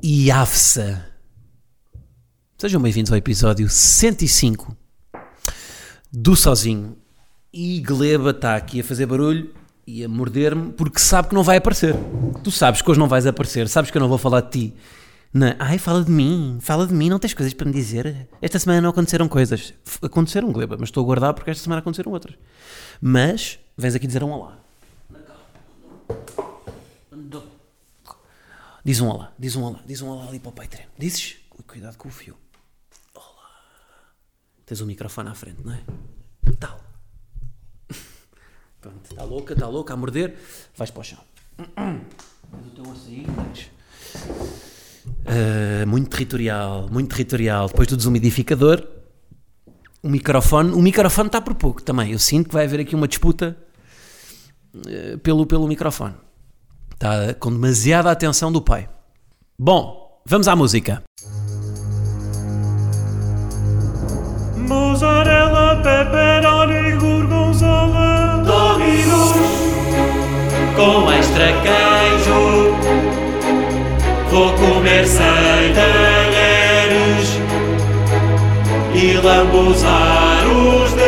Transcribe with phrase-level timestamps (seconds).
[0.00, 1.04] e Afsa.
[2.56, 4.76] Sejam bem-vindos ao episódio 105
[6.12, 6.96] do Sozinho.
[7.52, 9.52] E Gleba está aqui a fazer barulho
[9.86, 11.96] e a morder-me porque sabe que não vai aparecer.
[12.44, 14.74] Tu sabes que hoje não vais aparecer, sabes que eu não vou falar de ti.
[15.34, 18.28] Na, Ai, fala de mim, fala de mim, não tens coisas para me dizer.
[18.40, 19.74] Esta semana não aconteceram coisas.
[20.00, 22.36] Aconteceram, Gleba, mas estou a guardar porque esta semana aconteceram outras.
[23.00, 24.58] Mas, vens aqui dizer um olá.
[28.88, 30.86] Diz um olá, diz um olá, diz um olá ali para o Patreon.
[30.96, 31.36] Dizes?
[31.58, 32.34] Ui, Cuidado com o fio.
[33.14, 34.14] Olá.
[34.64, 35.82] Tens o microfone à frente, não é?
[36.58, 36.80] Tal.
[38.80, 40.38] Pronto, está louca, está louca a morder.
[40.74, 41.18] Vais para o chão.
[41.58, 43.26] O teu açaí.
[45.26, 47.68] Ah, muito territorial, muito territorial.
[47.68, 48.88] Depois do desumidificador,
[50.02, 52.12] o microfone, o microfone está por pouco também.
[52.12, 53.54] Eu sinto que vai haver aqui uma disputa
[54.86, 56.14] eh, pelo, pelo microfone.
[56.98, 58.88] Está com demasiada atenção do pai.
[59.56, 61.00] Bom, vamos à música.
[64.56, 69.32] Mozzarella, pepperoni, gorgonzola, Domino's
[70.74, 72.74] com extra queijo.
[74.32, 75.28] Vou comer sem
[78.92, 81.07] e lambuzar os dedos.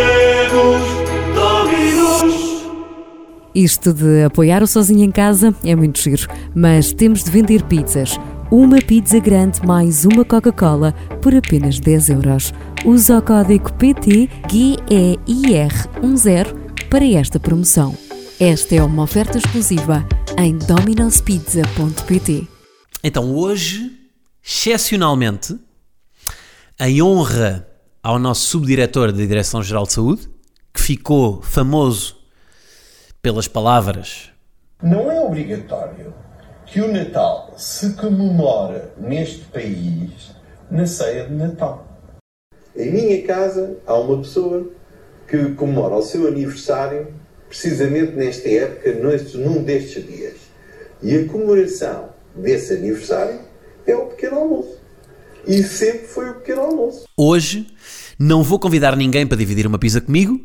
[3.55, 8.17] Isto de apoiar o sozinho em casa é muito giro, mas temos de vender pizzas.
[8.49, 12.53] Uma pizza grande mais uma Coca-Cola por apenas 10 euros.
[12.85, 16.55] Usa o código PT GEIR10
[16.89, 17.97] para esta promoção.
[18.39, 20.07] Esta é uma oferta exclusiva
[20.39, 22.47] em dominospizza.pt.
[23.03, 23.91] Então, hoje,
[24.45, 25.59] excepcionalmente,
[26.79, 27.67] em honra
[28.01, 30.29] ao nosso subdiretor da Direção-Geral de Saúde,
[30.73, 32.20] que ficou famoso
[33.23, 34.31] pelas palavras
[34.83, 36.15] Não é obrigatório
[36.67, 40.31] que o Natal se comemore neste país
[40.71, 41.87] na ceia de Natal.
[42.77, 44.71] Em minha casa há uma pessoa
[45.27, 47.09] que comemora o seu aniversário
[47.49, 50.37] precisamente nesta época, neste, num destes dias.
[51.03, 53.41] E a comemoração desse aniversário
[53.85, 54.79] é o pequeno almoço.
[55.47, 57.05] E sempre foi o pequeno almoço.
[57.17, 57.67] Hoje
[58.19, 60.41] não vou convidar ninguém para dividir uma pizza comigo,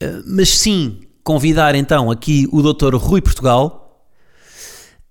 [0.00, 2.94] eh, mas sim convidar então aqui o Dr.
[2.94, 4.08] Rui Portugal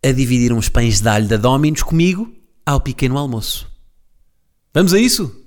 [0.01, 2.33] a dividir uns pães de alho da Dominos comigo
[2.65, 3.69] ao pequeno almoço.
[4.73, 5.45] Vamos a isso?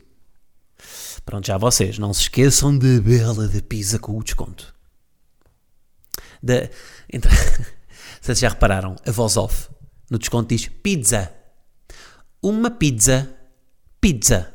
[1.25, 4.75] Pronto, já vocês, não se esqueçam da bela da pizza com o desconto.
[6.43, 6.69] Da,
[7.11, 7.31] entre,
[8.21, 9.71] vocês já repararam, a voz off
[10.11, 11.33] no desconto diz pizza.
[12.43, 13.35] Uma pizza,
[14.03, 14.55] pizza.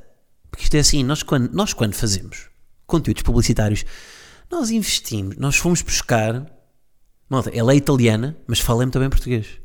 [0.52, 2.50] Porque isto é assim, nós quando, nós quando fazemos
[2.86, 3.84] conteúdos publicitários,
[4.54, 6.46] nós investimos, nós fomos buscar.
[7.28, 9.60] Malta, ela é italiana, mas fala bem português.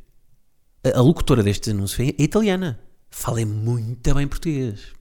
[0.82, 2.80] A, a locutora deste anúncio é italiana.
[3.10, 4.92] Fala muito bem português.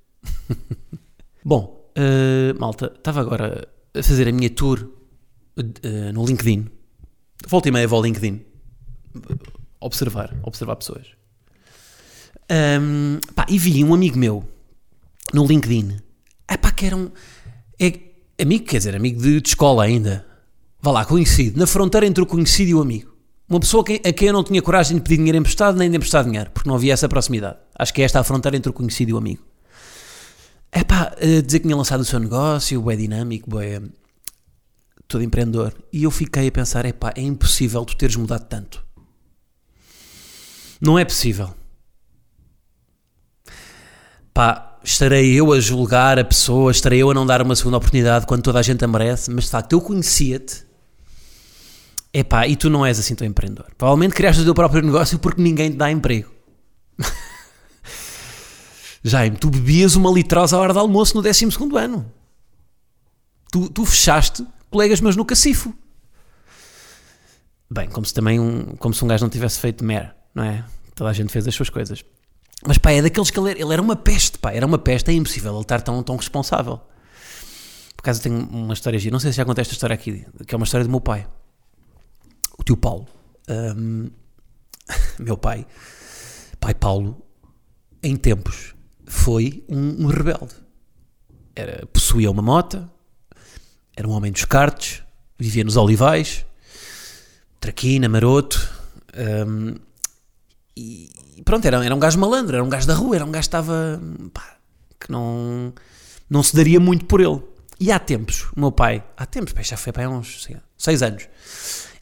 [1.43, 4.89] Bom, eh, malta, estava agora a fazer a minha tour
[5.57, 6.69] eh, no LinkedIn.
[7.47, 8.45] Volta e meia vou ao LinkedIn.
[9.79, 11.07] Observar, observar pessoas.
[12.49, 14.47] Ahm, pá, e vi um amigo meu
[15.33, 15.97] no LinkedIn.
[16.47, 17.09] É pá, que era um.
[17.79, 18.06] É,
[18.39, 20.25] amigo, quer dizer, amigo de, de escola ainda.
[20.81, 21.59] Vá lá, conhecido.
[21.59, 23.15] Na fronteira entre o conhecido e o amigo.
[23.49, 26.23] Uma pessoa a quem eu não tinha coragem de pedir dinheiro emprestado nem de emprestar
[26.23, 27.57] dinheiro, porque não havia essa proximidade.
[27.77, 29.43] Acho que é esta a fronteira entre o conhecido e o amigo.
[30.71, 33.81] É pá, eh, dizer que tinha lançado o seu negócio, é dinâmico, é
[35.07, 35.73] todo empreendedor.
[35.93, 38.85] E eu fiquei a pensar: é pá, é impossível tu teres mudado tanto.
[40.81, 41.55] Não é possível.
[44.33, 48.25] Pá, estarei eu a julgar a pessoa, estarei eu a não dar uma segunda oportunidade
[48.25, 50.65] quando toda a gente a merece, mas de facto eu conhecia-te.
[52.13, 53.67] Epá, e tu não és assim tão empreendedor.
[53.77, 56.31] Provavelmente criaste o teu próprio negócio porque ninguém te dá emprego.
[59.03, 62.11] Jaime, tu bebias uma litrosa à hora de almoço no 12 ano.
[63.51, 65.73] Tu, tu fechaste colegas meus no cacifo.
[67.69, 70.63] Bem, como se também um, como se um gajo não tivesse feito mer, não é?
[70.95, 72.03] Toda a gente fez as suas coisas.
[72.65, 75.11] Mas pá, é daqueles que ele era, ele era uma peste, pá, era uma peste,
[75.11, 76.77] é impossível ele estar tão, tão responsável.
[77.95, 80.25] Por acaso eu tenho uma história gira, não sei se já contei esta história aqui,
[80.45, 81.27] que é uma história do meu pai.
[82.57, 83.07] O tio Paulo.
[83.47, 84.09] Ahm,
[85.19, 85.65] meu pai,
[86.59, 87.21] pai Paulo,
[88.01, 88.73] em tempos,
[89.05, 90.55] foi um, um rebelde.
[91.55, 92.89] Era, possuía uma mota,
[93.95, 95.03] era um homem dos cartes,
[95.39, 96.45] vivia nos olivais,
[97.59, 98.69] traquina, maroto,
[99.47, 99.75] hum,
[100.77, 103.43] e pronto, era, era um gajo malandro, era um gajo da rua, era um gajo
[103.43, 104.01] que estava,
[104.33, 104.57] pá,
[104.99, 105.73] que não,
[106.29, 107.41] não se daria muito por ele.
[107.79, 111.27] E há tempos, o meu pai, há tempos, já foi para uns sei seis anos,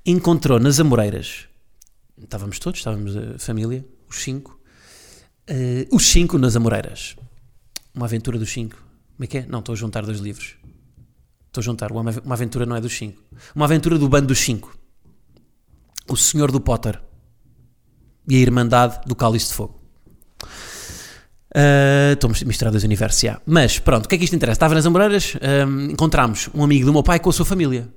[0.05, 1.47] encontrou nas Amoreiras,
[2.21, 4.59] estávamos todos, estávamos a família, os cinco,
[5.47, 7.15] eh, os cinco nas Amoreiras.
[7.93, 8.75] Uma aventura dos cinco.
[9.15, 9.45] Como é que é?
[9.47, 10.55] Não, estou a juntar dois livros.
[11.47, 11.91] Estou a juntar.
[11.91, 13.23] Uma aventura não é dos cinco.
[13.55, 14.77] Uma aventura do bando dos cinco.
[16.07, 17.01] O Senhor do Potter.
[18.27, 19.79] E a Irmandade do Cálice de Fogo.
[21.53, 23.23] Ah, Estou uh, misturado os universos.
[23.45, 24.57] Mas pronto, o que é que isto interessa?
[24.57, 25.35] Estava nas Amoreiras,
[25.67, 27.87] um, encontramos um amigo do meu pai com a sua família,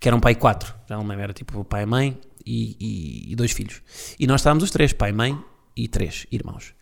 [0.00, 3.36] que era um pai quatro, já não lembro, era tipo pai, mãe e, e- e
[3.36, 3.82] dois filhos.
[4.18, 5.38] E nós estávamos os três, pai, mãe
[5.76, 6.74] e três irmãos.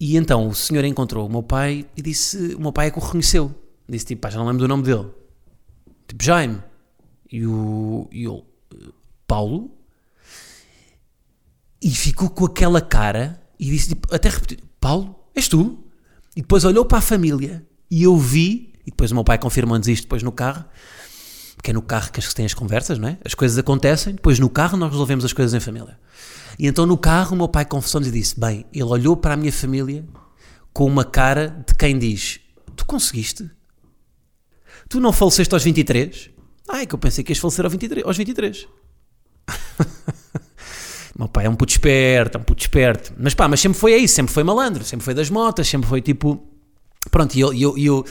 [0.00, 2.98] E então o senhor encontrou o meu pai e disse: O meu pai é que
[2.98, 3.52] o reconheceu.
[3.88, 5.08] Disse tipo, pá, já não lembro do nome dele.
[6.06, 6.58] Tipo, Jaime.
[7.32, 8.44] E o, e o
[9.26, 9.70] Paulo.
[11.80, 15.84] E ficou com aquela cara e disse, tipo, até repetiu: Paulo, és tu?
[16.36, 18.72] E depois olhou para a família e eu vi.
[18.86, 20.64] E depois o meu pai confirmou-nos isto depois no carro.
[21.56, 23.18] Porque é no carro que se tem as conversas, não é?
[23.24, 25.98] As coisas acontecem, depois no carro nós resolvemos as coisas em família.
[26.58, 29.36] E então no carro o meu pai confessou-nos e disse: Bem, ele olhou para a
[29.36, 30.06] minha família
[30.72, 32.40] com uma cara de quem diz:
[32.76, 33.50] Tu conseguiste?
[34.88, 36.30] Tu não faleceste aos 23?
[36.68, 38.06] Ah, é que eu pensei que ias falecer aos 23.
[38.06, 38.68] Aos 23.
[41.18, 43.12] O meu pai é um puto esperto, é um puto esperto.
[43.18, 46.00] Mas pá, mas sempre foi isso, sempre foi malandro, sempre foi das motas, sempre foi
[46.00, 46.40] tipo.
[47.10, 48.06] Pronto, e eu, eu, eu,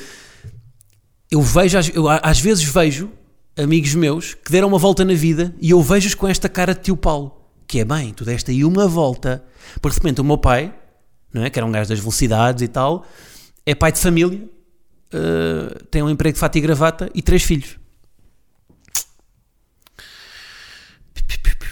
[1.32, 3.10] eu vejo, eu, às vezes vejo
[3.56, 6.82] amigos meus que deram uma volta na vida e eu vejo-os com esta cara de
[6.82, 9.42] tio Paulo, que é bem, tu deste aí uma volta.
[9.82, 10.74] Porque de repente o meu pai,
[11.34, 13.06] não é, que era um gajo das velocidades e tal,
[13.66, 14.50] é pai de família,
[15.14, 17.80] eh, tem um emprego de fato e gravata e três filhos.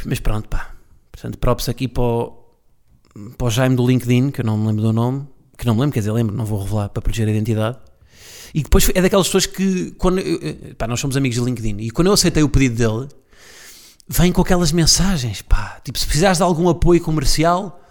[0.06, 0.75] Mas pronto, pá.
[1.16, 2.44] Portanto, props aqui para o,
[3.38, 5.26] para o Jaime do LinkedIn, que eu não me lembro do nome,
[5.58, 7.78] que não me lembro, quer dizer, lembro, não vou revelar para proteger a identidade.
[8.54, 11.90] E depois é daquelas pessoas que, quando eu- pá, nós somos amigos de LinkedIn, e
[11.90, 13.08] quando eu aceitei o pedido dele,
[14.08, 17.82] vem com aquelas mensagens, pá, tipo, se precisares de algum apoio comercial,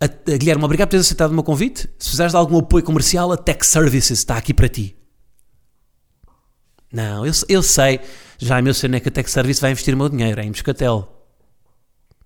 [0.00, 1.80] a, a- Guilherme, obrigado por teres aceitado o meu convite.
[1.82, 4.96] Se precisares de algum apoio comercial, a Tech Services está aqui para ti.
[6.92, 8.00] Não, eu, eu sei,
[8.38, 10.48] já meu sei é que a Tech Service vai investir o meu dinheiro, é em
[10.48, 11.13] Moscatel.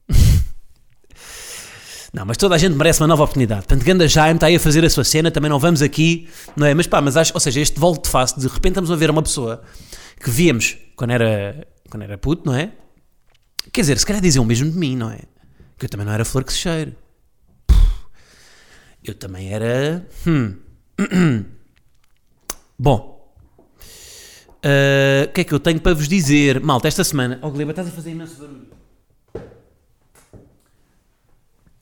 [2.13, 3.67] Não, mas toda a gente merece uma nova oportunidade.
[3.67, 6.27] Portanto, Ganda Jaime está aí a fazer a sua cena, também não vamos aqui,
[6.57, 6.73] não é?
[6.73, 9.11] Mas pá, mas acho, ou seja, este volto de face, de repente estamos a ver
[9.11, 9.63] uma pessoa
[10.19, 12.73] que víamos quando era, quando era puto, não é?
[13.71, 15.21] Quer dizer, se calhar diziam o mesmo de mim, não é?
[15.79, 16.97] Que eu também não era flor que se cheire.
[17.67, 17.79] Puf,
[19.05, 20.07] Eu também era.
[20.27, 20.55] hum.
[22.79, 23.19] Bom,
[24.63, 26.61] ah, o que é que eu tenho para vos dizer?
[26.61, 27.39] Malta, esta semana.
[27.43, 28.78] Oh, Gleba, estás a fazer imenso barulho.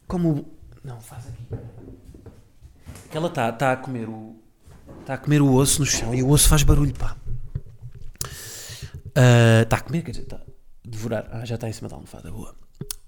[0.06, 0.46] Como.
[0.84, 1.44] Não, faz aqui.
[3.10, 4.36] Que ela está tá a comer o.
[5.00, 7.16] Está a comer o osso no chão e o osso faz barulho, pá.
[9.62, 10.40] Está a comer, quer dizer, está a
[10.84, 11.28] devorar.
[11.32, 12.54] Ah, já está em cima da almofada, boa.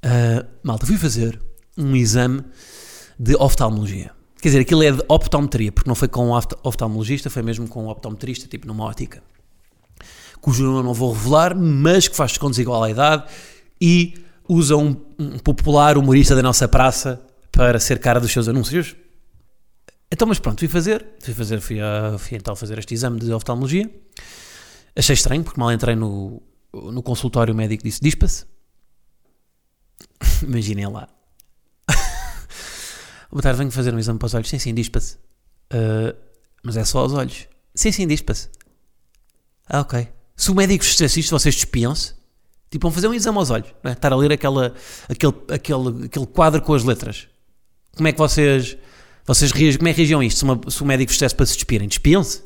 [0.03, 1.41] Ah, malta, fui fazer
[1.77, 2.45] um exame
[3.19, 4.13] de oftalmologia.
[4.41, 7.67] Quer dizer, aquilo é de optometria, porque não foi com um oft- oftalmologista, foi mesmo
[7.69, 9.23] com um optometrista, tipo numa ótica
[10.41, 13.25] cujo nome eu não vou revelar, mas que faz descontos igual à idade
[13.81, 14.15] e
[14.49, 17.21] usa um, um popular humorista da nossa praça
[17.53, 18.97] para ser cara dos seus anúncios.
[20.11, 23.33] Então, mas pronto, fui fazer, fui fazer, fui, a, fui então fazer este exame de
[23.33, 23.91] oftalmologia.
[24.97, 28.47] Achei estranho, porque mal entrei no, no consultório o médico disse, dispa-se.
[30.43, 31.09] Imaginem lá.
[33.31, 34.49] Boa tarde, venho fazer um exame para os olhos.
[34.49, 35.19] Sim, sim, dispa-se.
[35.71, 36.15] "Ah,
[36.63, 37.47] mas é só aos olhos.
[37.75, 38.49] Sim, sim, dispa-se.
[39.69, 40.09] Ah, ok.
[40.35, 42.15] Se o médico vos isto, vocês despiam-se?
[42.71, 43.95] Tipo, vão fazer um exame aos olhos, não é?
[43.95, 44.75] Estar a ler aquela,
[45.09, 47.27] aquele, aquele, aquele quadro com as letras.
[47.97, 48.77] Como é que vocês,
[49.25, 50.39] vocês reagem, como é que reagiam a isto?
[50.39, 52.43] Se, uma- se o médico dissesse para se despirem, despiam-se?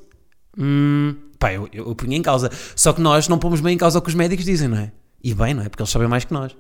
[0.56, 2.50] Hum, pá, eu, eu, eu punha em causa.
[2.76, 4.92] Só que nós não pomos bem em causa o que os médicos dizem, não é?
[5.24, 5.68] E bem, não é?
[5.68, 6.54] Porque eles sabem mais que nós.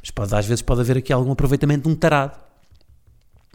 [0.00, 2.38] Mas pode, às vezes pode haver aqui algum aproveitamento de um tarado.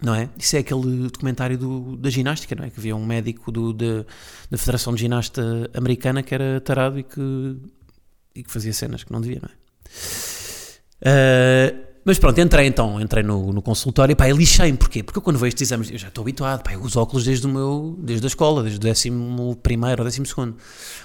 [0.02, 0.28] Não é?
[0.38, 2.70] Isso é aquele documentário do, da ginástica, não é?
[2.70, 4.06] Que havia um médico do, da,
[4.52, 7.56] da Federação de Ginasta Americana que era tarado e que,
[8.36, 9.54] e que fazia cenas que não devia, não é?
[11.06, 15.02] Ah, mas pronto, entrei então, entrei no, no consultório e pá, eu lixei-me, porquê?
[15.02, 17.48] Porque eu quando vejo estes exames, eu já estou habituado, pá, eu uso óculos desde
[17.48, 20.58] o meu, desde a escola, desde o décimo primeiro ou décimo segundo.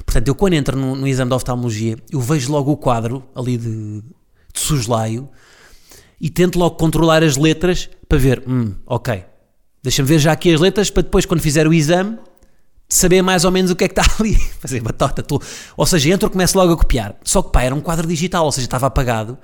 [0.04, 3.56] Portanto, eu quando entro no, no exame de oftalmologia, eu vejo logo o quadro ali
[3.56, 5.28] de, de soslaio
[6.20, 9.24] e tento logo controlar as letras para ver, hum, ok,
[9.82, 12.18] Deixa-me ver já aqui as letras para depois, quando fizer o exame,
[12.88, 14.34] saber mais ou menos o que é que está ali.
[14.60, 15.22] Fazer batota.
[15.22, 15.40] Tô...
[15.76, 17.16] Ou seja, entro e começo logo a copiar.
[17.22, 19.38] Só que pá, era um quadro digital, ou seja, estava apagado.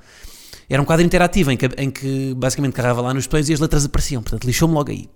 [0.69, 3.61] Era um quadro interativo em que, em que basicamente carregava lá nos botões e as
[3.61, 4.23] letras apareciam.
[4.23, 5.09] Portanto, lixou-me logo aí.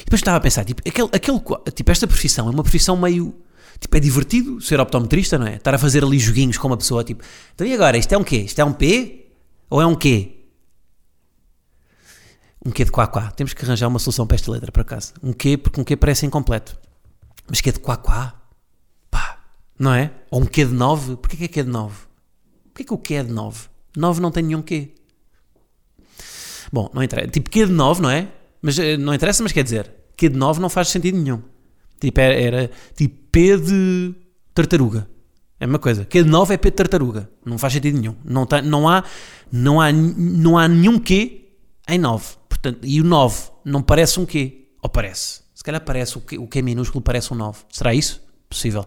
[0.00, 1.40] E depois estava a pensar, tipo, aquele, aquele,
[1.74, 3.34] tipo, esta profissão é uma profissão meio.
[3.80, 5.54] Tipo, é divertido ser optometrista, não é?
[5.54, 7.22] Estar a fazer ali joguinhos com uma pessoa, tipo,
[7.54, 7.96] então e agora?
[7.96, 8.38] Isto é um quê?
[8.38, 9.30] Isto é um P?
[9.70, 10.46] Ou é um quê?
[12.64, 13.30] Um quê de quá quá.
[13.30, 15.12] Temos que arranjar uma solução para esta letra, por acaso.
[15.22, 16.76] Um quê, porque um quê parece incompleto.
[17.48, 18.34] Mas quê de quá quá?
[19.10, 19.44] Pá,
[19.78, 20.12] não é?
[20.30, 21.16] Ou um quê de 9?
[21.16, 21.96] Porquê que é quê de 9?
[22.64, 23.68] Porquê que o quê é de 9?
[23.96, 24.94] 9 não tem nenhum quê.
[26.72, 27.28] Bom, não interessa.
[27.28, 28.28] Tipo, quê de 9, não é?
[28.60, 31.42] Mas eh, não interessa, mas quer dizer, quê de 9 não faz sentido nenhum.
[32.00, 34.14] Tipo, era, era tipo P de
[34.54, 35.08] tartaruga.
[35.60, 36.04] É uma coisa.
[36.04, 37.28] Q de 9 é P de tartaruga.
[37.44, 38.14] Não faz sentido nenhum.
[38.24, 39.02] Não, tá, não, há,
[39.50, 41.44] não, há, não há nenhum Q
[41.88, 42.36] em 9.
[42.48, 44.68] Portanto, e o 9 não parece um Q.
[44.80, 45.40] Ou parece?
[45.68, 47.58] Calhar parece o Q, o Q minúsculo parece um 9.
[47.70, 48.22] Será isso?
[48.48, 48.86] Possível.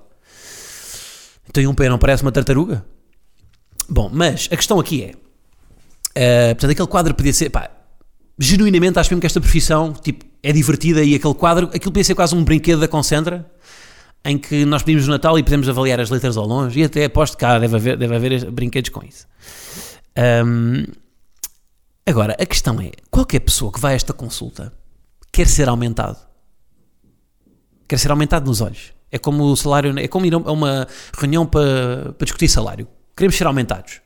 [1.48, 2.84] Então um P não parece uma tartaruga?
[3.88, 5.12] Bom, mas a questão aqui é.
[5.12, 7.52] Uh, portanto, aquele quadro podia ser.
[7.52, 7.70] Pá,
[8.40, 11.68] genuinamente acho mesmo que esta profissão tipo, é divertida e aquele quadro.
[11.68, 13.46] Aquilo podia ser quase um brinquedo da Concentra
[14.26, 17.06] em que nós pedimos o Natal e podemos avaliar as letras ao longe e até
[17.06, 19.28] aposto que cá deve haver, deve haver brinquedos com isso.
[20.18, 20.84] Um,
[22.08, 24.74] agora, a questão é: qualquer pessoa que vai a esta consulta
[25.32, 26.31] quer ser aumentado.
[27.92, 28.94] Quer ser aumentado nos olhos.
[29.12, 32.88] É como o salário, é como ir a uma reunião para, para discutir salário.
[33.18, 34.00] Queremos ser aumentados.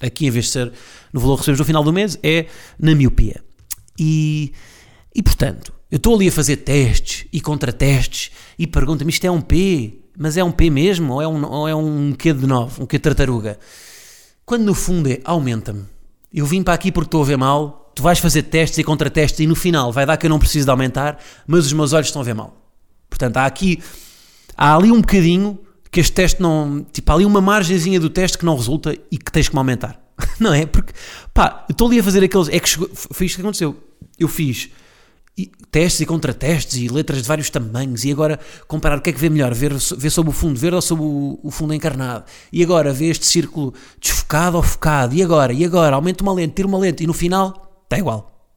[0.00, 0.72] Aqui, em vez de ser
[1.12, 2.46] no valor que recebemos no final do mês, é
[2.78, 3.42] na miopia.
[3.98, 4.52] E,
[5.12, 9.40] e portanto, eu estou ali a fazer testes e contratestes e pergunta-me isto é um
[9.40, 12.84] P, mas é um P mesmo ou é um, ou é um Q de 9,
[12.84, 13.58] um Q de tartaruga?
[14.46, 15.82] Quando no fundo é aumenta-me.
[16.32, 19.40] Eu vim para aqui porque estou a ver mal, tu vais fazer testes e contratestes
[19.40, 22.06] e no final vai dar que eu não preciso de aumentar, mas os meus olhos
[22.06, 22.63] estão a ver mal.
[23.14, 23.80] Portanto, há aqui,
[24.56, 28.36] há ali um bocadinho que este teste não, tipo, há ali uma margenzinha do teste
[28.36, 30.02] que não resulta e que tens que me aumentar.
[30.38, 30.66] Não é?
[30.66, 30.92] Porque,
[31.32, 33.76] pá, eu estou ali a fazer aqueles, é que chegou, foi isto que aconteceu.
[34.18, 34.70] Eu fiz
[35.70, 39.18] testes e contratestes e letras de vários tamanhos e agora comparar o que é que
[39.18, 42.62] vê melhor, ver, ver sobre o fundo verde ou sobre o, o fundo encarnado e
[42.62, 46.68] agora ver este círculo desfocado ou focado e agora, e agora, aumenta uma lente, tira
[46.68, 48.48] uma lente e no final está igual.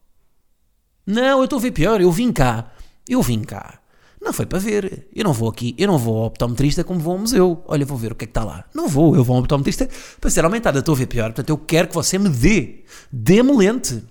[1.05, 2.71] Não, eu estou a ver pior, eu vim cá,
[3.09, 3.79] eu vim cá.
[4.21, 5.07] Não foi para ver.
[5.15, 7.63] Eu não vou aqui, eu não vou ao optometrista como vou ao museu.
[7.67, 8.65] Olha, vou ver o que é que está lá.
[8.73, 9.87] Não vou, eu vou ao optometrista
[10.19, 10.77] para ser aumentado.
[10.77, 11.25] Eu estou a ver pior.
[11.25, 12.83] Portanto, eu quero que você me dê.
[13.11, 14.03] Dê-me lente.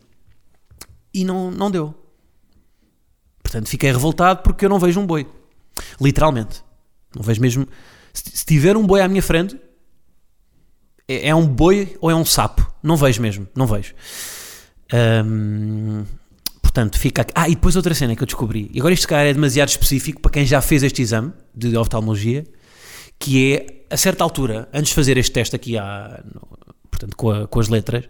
[1.12, 1.94] E não, não deu.
[3.42, 5.26] Portanto, fiquei revoltado porque eu não vejo um boi.
[6.00, 6.62] Literalmente.
[7.14, 7.66] Não vejo mesmo.
[8.12, 9.58] Se tiver um boi à minha frente,
[11.08, 12.70] é, é um boi ou é um sapo?
[12.82, 13.46] Não vejo mesmo.
[13.54, 13.94] Não vejo.
[14.92, 16.04] Hum,
[16.76, 17.32] portanto, fica aqui.
[17.34, 18.70] Ah, e depois outra cena que eu descobri.
[18.72, 22.44] E agora isto, cara, é demasiado específico para quem já fez este exame de oftalmologia,
[23.18, 26.22] que é, a certa altura, antes de fazer este teste aqui, à,
[26.90, 28.04] portanto, com, a, com as letras,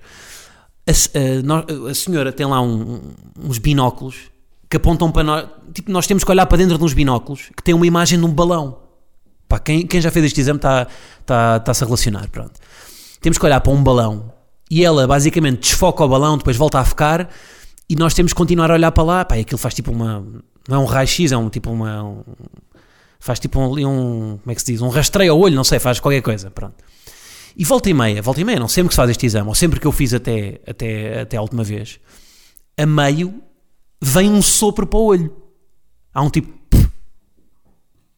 [0.84, 3.00] a, a, a, senhora tem lá um,
[3.40, 4.16] uns binóculos
[4.68, 5.48] que apontam para nós.
[5.72, 8.24] Tipo, nós temos que olhar para dentro de uns binóculos que tem uma imagem de
[8.24, 8.80] um balão.
[9.48, 10.88] Pá, quem, quem já fez este exame está,
[11.20, 12.28] está, está-se a relacionar.
[12.30, 12.58] Pronto.
[13.20, 14.32] Temos que olhar para um balão
[14.68, 17.28] e ela basicamente desfoca o balão, depois volta a focar
[17.88, 19.24] e nós temos que continuar a olhar para lá.
[19.24, 20.20] Pá, e aquilo faz tipo uma.
[20.68, 22.02] Não é um raio-x, é um tipo uma.
[22.02, 22.22] Um,
[23.18, 24.38] faz tipo um, um.
[24.38, 24.80] Como é que se diz?
[24.80, 26.50] Um rastreio ao olho, não sei, faz qualquer coisa.
[26.50, 26.76] Pronto.
[27.56, 29.54] E volta e meia, volta e meia, não sempre que se faz este exame, ou
[29.54, 31.98] sempre que eu fiz até, até, até a última vez,
[32.76, 33.42] a meio
[34.00, 35.36] vem um sopro para o olho.
[36.12, 36.54] Há um tipo.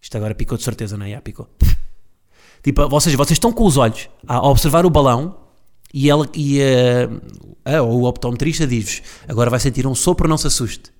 [0.01, 1.11] Isto agora picou de certeza, não é?
[1.11, 1.49] Já picou.
[2.63, 5.48] Tipo, seja, vocês estão com os olhos a observar o balão
[5.92, 6.61] e, ela, e
[7.64, 10.92] a, a, o optometrista diz-vos: agora vai sentir um sopro, não se assuste.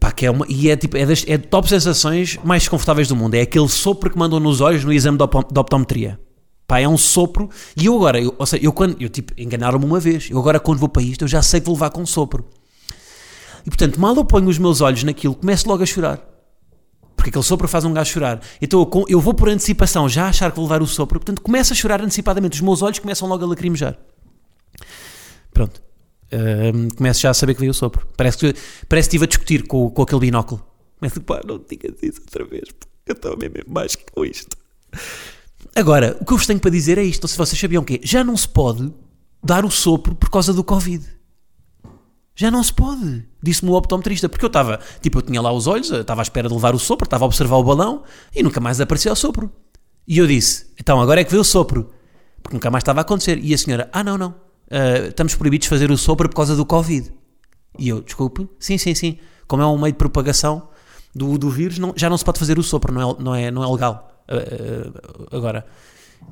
[0.00, 3.16] Pá, que é uma, e é, tipo, é, das, é top sensações mais desconfortáveis do
[3.16, 3.34] mundo.
[3.34, 6.20] É aquele sopro que mandam nos olhos no exame de, de optometria.
[6.66, 7.48] Pá, é um sopro.
[7.76, 10.28] E eu agora, eu, ou seja, eu quando, eu tipo, enganaram-me uma vez.
[10.30, 12.44] Eu agora, quando vou para isto, eu já sei que vou levar com sopro.
[13.66, 16.37] E portanto, mal eu ponho os meus olhos naquilo, começo logo a chorar.
[17.18, 18.40] Porque aquele sopro faz um gajo chorar.
[18.62, 21.76] Então eu, vou por antecipação já achar que vou levar o sopro, portanto começo a
[21.76, 22.54] chorar antecipadamente.
[22.54, 23.98] Os meus olhos começam logo a lacrimejar.
[25.52, 25.82] Pronto.
[26.32, 28.06] Um, começo já a saber que veio o sopro.
[28.16, 28.54] Parece que,
[28.88, 30.64] parece que estive a discutir com, com aquele binóculo.
[31.00, 34.56] Começo, pá, não digas isso outra vez, porque eu estou mesmo mais com isto.
[35.74, 37.26] Agora, o que eu vos tenho para dizer é isto.
[37.26, 38.92] Se vocês sabiam que já não se pode
[39.42, 41.17] dar o sopro por causa do Covid.
[42.40, 45.66] Já não se pode, disse-me o optometrista, porque eu estava, tipo, eu tinha lá os
[45.66, 48.60] olhos, estava à espera de levar o sopro, estava a observar o balão e nunca
[48.60, 49.50] mais apareceu o sopro.
[50.06, 51.90] E eu disse, então agora é que veio o sopro,
[52.40, 53.40] porque nunca mais estava a acontecer.
[53.42, 56.54] E a senhora, ah não, não, uh, estamos proibidos de fazer o sopro por causa
[56.54, 57.12] do Covid.
[57.76, 59.18] E eu, desculpe, sim, sim, sim.
[59.48, 60.68] Como é um meio de propagação
[61.12, 63.50] do, do vírus, não- já não se pode fazer o sopro, não é, não é,
[63.50, 64.22] não é legal.
[64.28, 65.66] ah, ah, agora.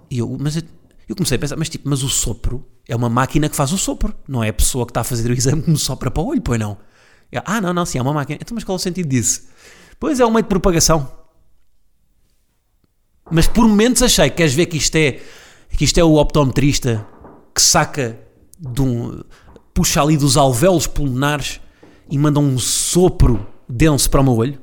[0.08, 0.62] E eu, mas eu,
[1.08, 3.78] eu comecei a pensar, mas tipo, mas o sopro é uma máquina que faz o
[3.78, 6.22] sopro, não é a pessoa que está a fazer o exame que me sopra para
[6.22, 6.78] o olho, pois não.
[7.30, 8.38] Eu, ah, não, não, sim, é uma máquina.
[8.40, 9.48] Então, mas qual é o sentido disso?
[9.98, 11.10] Pois é um meio de propagação.
[13.30, 15.20] Mas por momentos achei, queres ver que isto é
[15.70, 17.06] que isto é o optometrista
[17.52, 18.18] que saca
[18.58, 19.20] de um,
[19.74, 21.60] puxa ali dos alvéolos pulmonares
[22.08, 24.58] e manda um sopro denso para o meu olho.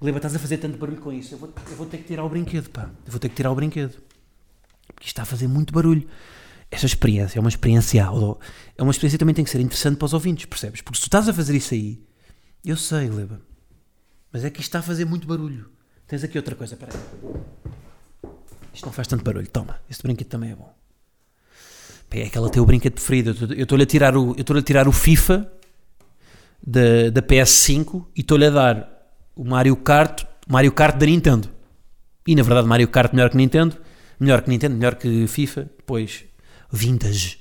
[0.00, 1.34] Leva, estás a fazer tanto barulho com isso.
[1.34, 2.90] Eu vou, eu vou ter que tirar o brinquedo, pá.
[3.06, 3.92] Eu vou ter que tirar o brinquedo.
[4.86, 6.08] Porque isto está a fazer muito barulho.
[6.70, 8.00] Esta experiência é uma experiência.
[8.02, 10.80] É uma experiência que também tem que ser interessante para os ouvintes, percebes?
[10.80, 12.00] Porque se tu estás a fazer isso aí,
[12.64, 13.40] eu sei, Leva.
[14.32, 15.68] Mas é que isto está a fazer muito barulho.
[16.06, 16.94] Tens aqui outra coisa, peraí.
[18.72, 19.48] Isto não faz tanto barulho.
[19.48, 20.72] Toma, este brinquedo também é bom.
[22.08, 23.30] Pá, É que ela tem o brinquedo preferido.
[23.30, 25.50] Eu estou- Eu estou-lhe a tirar o, eu a tirar o FIFA
[26.64, 31.48] da, da PS5 e estou-lhe a dar o Mario Kart, Mario Kart da Nintendo.
[32.26, 33.76] E na verdade, Mario Kart melhor que Nintendo,
[34.20, 36.24] melhor que Nintendo, melhor que FIFA, pois
[36.70, 37.38] vintage.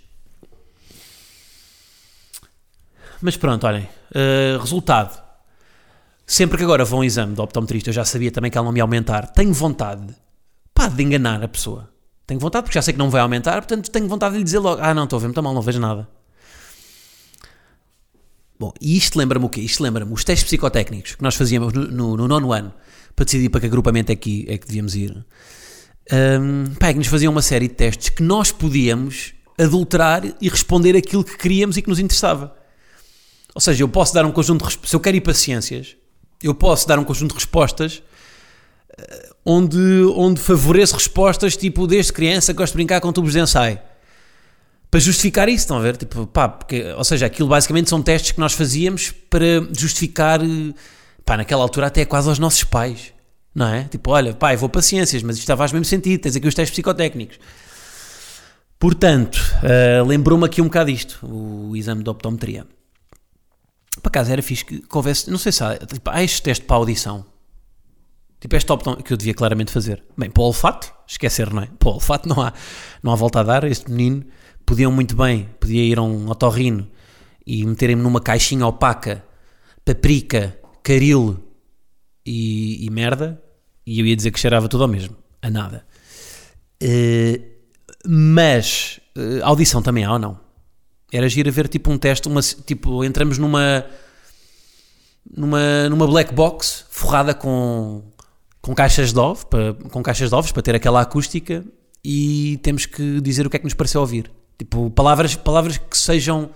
[3.22, 5.22] Mas pronto, olhem, eh, resultado.
[6.26, 8.66] Sempre que agora vou a um exame de optometrista, eu já sabia também que ela
[8.66, 9.28] não me aumentar.
[9.28, 10.16] Tenho vontade,
[10.74, 11.92] pá, de enganar a pessoa.
[12.26, 14.60] Tenho vontade, porque já sei que não vai aumentar, portanto tenho vontade de lhe dizer
[14.60, 16.08] logo: Ah, não, estou a ver muito mal, não vejo nada.
[18.60, 19.62] Bom, e isto lembra-me o quê?
[19.62, 22.74] Isto lembra-me os testes psicotécnicos que nós fazíamos no, no, no nono ano
[23.16, 25.26] para decidir para que agrupamento é que, é que devíamos ir.
[26.12, 30.50] Um, pá, é que nos faziam uma série de testes que nós podíamos adulterar e
[30.50, 32.56] responder aquilo que queríamos e que nos interessava.
[33.54, 34.88] Ou seja, eu posso dar um conjunto de.
[34.88, 35.96] Se eu quero ir para ciências,
[36.42, 38.02] eu posso dar um conjunto de respostas
[38.98, 39.78] eh, onde,
[40.16, 43.80] onde favoreço respostas tipo desde criança gosto de brincar com tubos de ensaio.
[44.90, 45.98] Para justificar isso, estão a ver?
[45.98, 50.74] Tipo, pá, porque, ou seja, aquilo basicamente são testes que nós fazíamos para justificar, eh,
[51.26, 53.14] pá, naquela altura até quase aos nossos pais,
[53.54, 53.84] não é?
[53.86, 56.72] Tipo, olha, pai, vou para ciências, mas isto faz mesmo sentido, tens aqui os testes
[56.72, 57.40] psicotécnicos.
[58.78, 62.66] Portanto, eh, lembrou-me aqui um bocado isto, o exame de optometria.
[64.02, 66.78] Por acaso era fixe que, houvesse, não sei se há, tipo, há este teste para
[66.78, 67.26] audição.
[68.40, 70.02] Tipo, este optom que eu devia claramente fazer.
[70.18, 71.68] Bem, para o olfato, esquecer, não é?
[71.78, 72.54] Para o olfato não há,
[73.04, 73.64] não há volta a dar.
[73.66, 74.24] Este menino
[74.66, 76.88] podiam muito bem, podia ir a um otorrino
[77.46, 79.26] e meterem-me numa caixinha opaca,
[79.84, 81.49] paprika, caril
[82.30, 83.42] e, e merda,
[83.84, 85.16] e eu ia dizer que cheirava tudo ao mesmo.
[85.42, 85.84] A nada.
[86.80, 87.42] Eh,
[88.06, 90.40] mas, eh, audição também há ou não?
[91.12, 93.84] Era giro ver tipo um teste, uma, tipo, entramos numa
[95.36, 98.04] numa, numa black box forrada com,
[98.62, 101.66] com caixas de ovos, para, com caixas de ovos para ter aquela acústica
[102.04, 104.32] e temos que dizer o que é que nos pareceu ouvir.
[104.56, 106.52] Tipo, palavras, palavras que sejam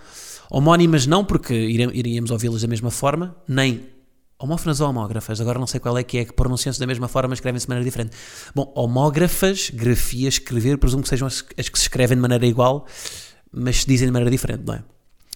[0.51, 3.92] homónimas não, porque iríamos ouvi-las da mesma forma, nem
[4.43, 7.29] homófonas ou homógrafas, agora não sei qual é que é, que pronunciam-se da mesma forma,
[7.29, 8.15] mas escrevem-se de maneira diferente.
[8.53, 12.85] Bom, homógrafas, grafia, escrever, presumo que sejam as, as que se escrevem de maneira igual,
[13.51, 14.83] mas se dizem de maneira diferente, não é?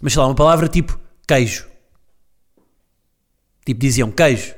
[0.02, 1.66] Mas sei lá, uma palavra tipo queijo.
[3.66, 4.54] Tipo, diziam queijo.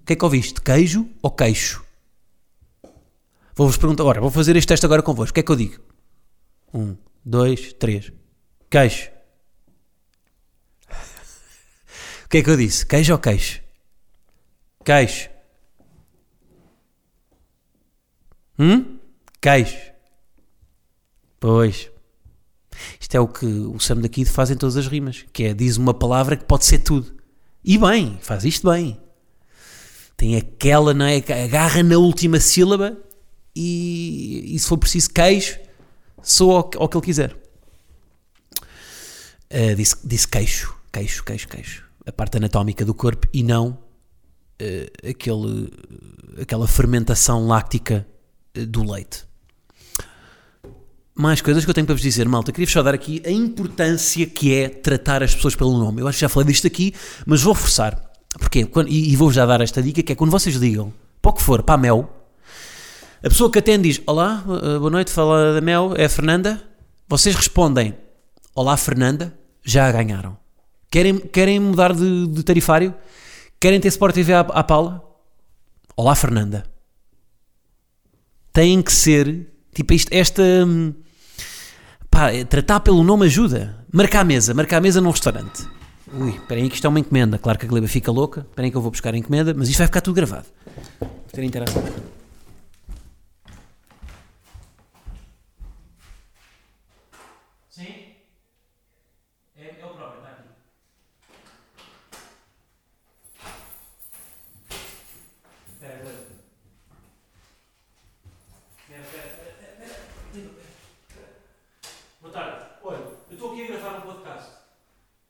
[0.00, 0.62] O que é que ouviste?
[0.62, 1.84] Queijo ou queixo?
[3.54, 5.32] Vou-vos perguntar agora, vou fazer este teste agora convosco.
[5.32, 5.78] O que é que eu digo?
[6.72, 8.10] Um, dois, três.
[8.70, 9.10] Queixo.
[12.24, 12.86] O que é que eu disse?
[12.86, 13.60] Queijo ou queixo?
[14.84, 15.28] Queixo.
[18.58, 18.98] Hum?
[19.40, 19.92] Queixo.
[21.38, 21.90] Pois.
[22.98, 25.76] Isto é o que o Sam daqui faz em todas as rimas, que é diz
[25.76, 27.14] uma palavra que pode ser tudo.
[27.62, 28.98] E bem, faz isto bem.
[30.16, 31.16] Tem aquela, não é?
[31.44, 32.96] Agarra na última sílaba
[33.54, 35.58] e, e se for preciso queijo,
[36.22, 37.36] sou ao, que- ele quiser.
[39.50, 41.84] Ah, disse, disse queixo, queixo, queixo, queixo.
[42.06, 43.78] A parte anatómica do corpo e não
[44.60, 45.70] ah, aquele,
[46.40, 48.06] aquela fermentação láctica
[48.56, 49.24] ah, do leite
[51.14, 52.50] mais coisas que eu tenho para vos dizer, malta.
[52.50, 56.00] Queria-vos só dar aqui a importância que é tratar as pessoas pelo nome.
[56.00, 56.94] Eu acho que já falei disto aqui,
[57.26, 58.10] mas vou forçar.
[58.70, 61.42] Quando- e vou-vos já dar esta dica, que é quando vocês ligam, para o que
[61.42, 62.08] for, para a Mel,
[63.22, 66.62] a pessoa que atende diz, olá, eh, boa noite, fala da Mel, é a Fernanda.
[67.06, 67.94] Vocês respondem,
[68.54, 70.38] olá Fernanda, já ganharam.
[70.90, 72.94] Querem, querem mudar de, de tarifário?
[73.60, 75.04] Querem ter Sport TV à, à Paula?
[75.96, 76.64] Olá Fernanda.
[78.52, 80.42] Tem que ser, tipo, isto, esta...
[80.42, 80.94] hum,
[82.10, 83.84] Pá, é, tratar pelo nome ajuda.
[83.92, 85.64] Marcar a mesa, marcar a mesa num restaurante.
[86.12, 87.38] Ui, esperem aí que isto é uma encomenda.
[87.38, 88.40] Claro que a Gleba fica louca.
[88.40, 90.46] Esperem aí que eu vou buscar a encomenda, mas isto vai ficar tudo gravado.
[90.98, 91.82] Vou ter interação.
[97.68, 98.16] Sim?
[99.56, 100.48] É, é o próprio, está aqui.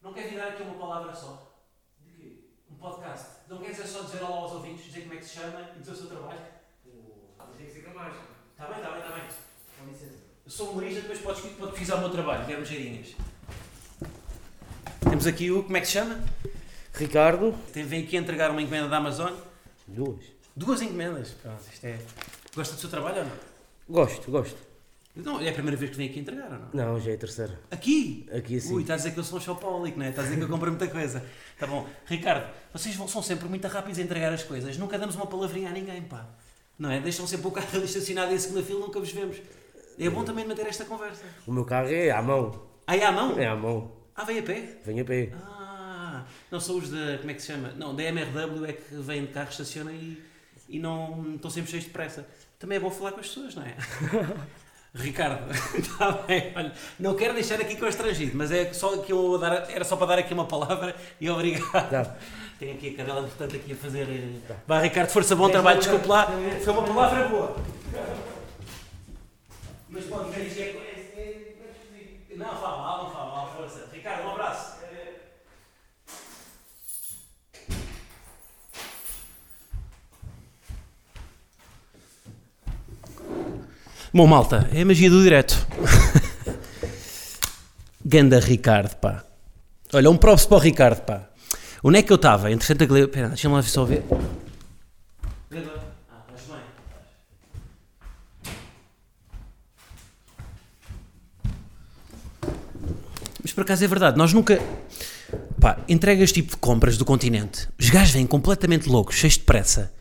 [0.03, 1.53] Não quer virar aqui uma palavra só?
[2.01, 2.45] De quê?
[2.71, 3.27] Um podcast.
[3.49, 5.79] Não quer dizer só dizer olá aos ouvintes, dizer como é que se chama e
[5.79, 6.41] dizer o seu trabalho?
[7.57, 8.15] Tem que ser com mais.
[8.53, 9.23] Está bem, está bem, está bem.
[9.79, 10.15] Com licença.
[10.45, 13.15] Eu sou humorista, depois podes, pode pesquisar o meu trabalho, quero geirinhas.
[15.09, 16.21] Temos aqui o, como é que se chama?
[16.95, 17.57] Ricardo.
[17.73, 19.33] Tem, vem aqui entregar uma encomenda da Amazon.
[19.87, 20.25] Duas.
[20.57, 21.31] Duas encomendas.
[21.31, 21.99] Pronto, isto é...
[22.55, 23.37] Gosta do seu trabalho ou não?
[23.89, 24.70] Gosto, gosto.
[25.17, 26.69] Não, é a primeira vez que vem aqui entregar ou não?
[26.73, 27.61] Não, já é a terceira.
[27.71, 28.27] Aqui?
[28.33, 28.73] Aqui assim.
[28.73, 30.11] Ui, está a dizer que eu sou um shopaholic, não é?
[30.11, 31.25] Está a dizer que eu compro muita coisa.
[31.59, 31.87] Tá bom.
[32.07, 34.77] Ricardo, vocês vão, são sempre muito rápidos a entregar as coisas.
[34.79, 36.27] Nunca damos uma palavrinha a ninguém, pá.
[36.79, 37.01] Não é?
[37.01, 39.37] Deixam sempre o carro ali estacionado em segunda fila, nunca vos vemos.
[39.99, 41.25] É bom também manter esta conversa.
[41.47, 42.69] O meu carro é à mão.
[42.87, 43.39] Aí à mão?
[43.39, 43.93] É à mão.
[44.15, 44.79] Ah, vem a pé?
[44.85, 45.33] Vem a pé.
[45.35, 47.19] Ah, não são os da.
[47.19, 47.73] Como é que se chama?
[47.77, 50.23] Não, da MRW é que vêm de carro, estacionam e,
[50.69, 52.27] e não estão sempre cheios de pressa.
[52.59, 53.77] Também é bom falar com as pessoas, não é?
[54.95, 55.49] Ricardo,
[55.79, 59.85] está bem, olha, não quero deixar aqui constrangido, mas é só que eu dar, era
[59.85, 61.91] só para dar aqui uma palavra e obrigado.
[61.91, 62.17] Tá.
[62.59, 64.03] Tem aqui a cadela, portanto, aqui a fazer.
[64.09, 66.27] eh, Vá, Ricardo, força, bom trabalho, desculpe lá.
[66.63, 67.57] Foi uma palavra boa.
[69.89, 70.63] Mas pode isto é.
[70.63, 71.55] é-
[72.33, 73.89] é- não fala mal, força.
[73.93, 74.81] Ricardo, um abraço.
[84.13, 85.57] Bom, malta, é a magia do direto.
[88.05, 89.25] Ganda Ricardo, pá.
[89.93, 91.29] Olha, um props para o Ricardo, pá.
[91.81, 92.51] Onde é que eu estava?
[92.51, 92.99] Interessante a que...
[92.99, 94.05] Espera, deixa-me lá só ver.
[94.11, 94.17] Ah,
[96.29, 96.59] estás bem.
[103.43, 104.61] Mas por acaso é verdade, nós nunca.
[105.61, 107.69] Pá, entregas tipo de compras do continente.
[107.79, 109.93] Os gajos vêm completamente loucos, cheios de pressa.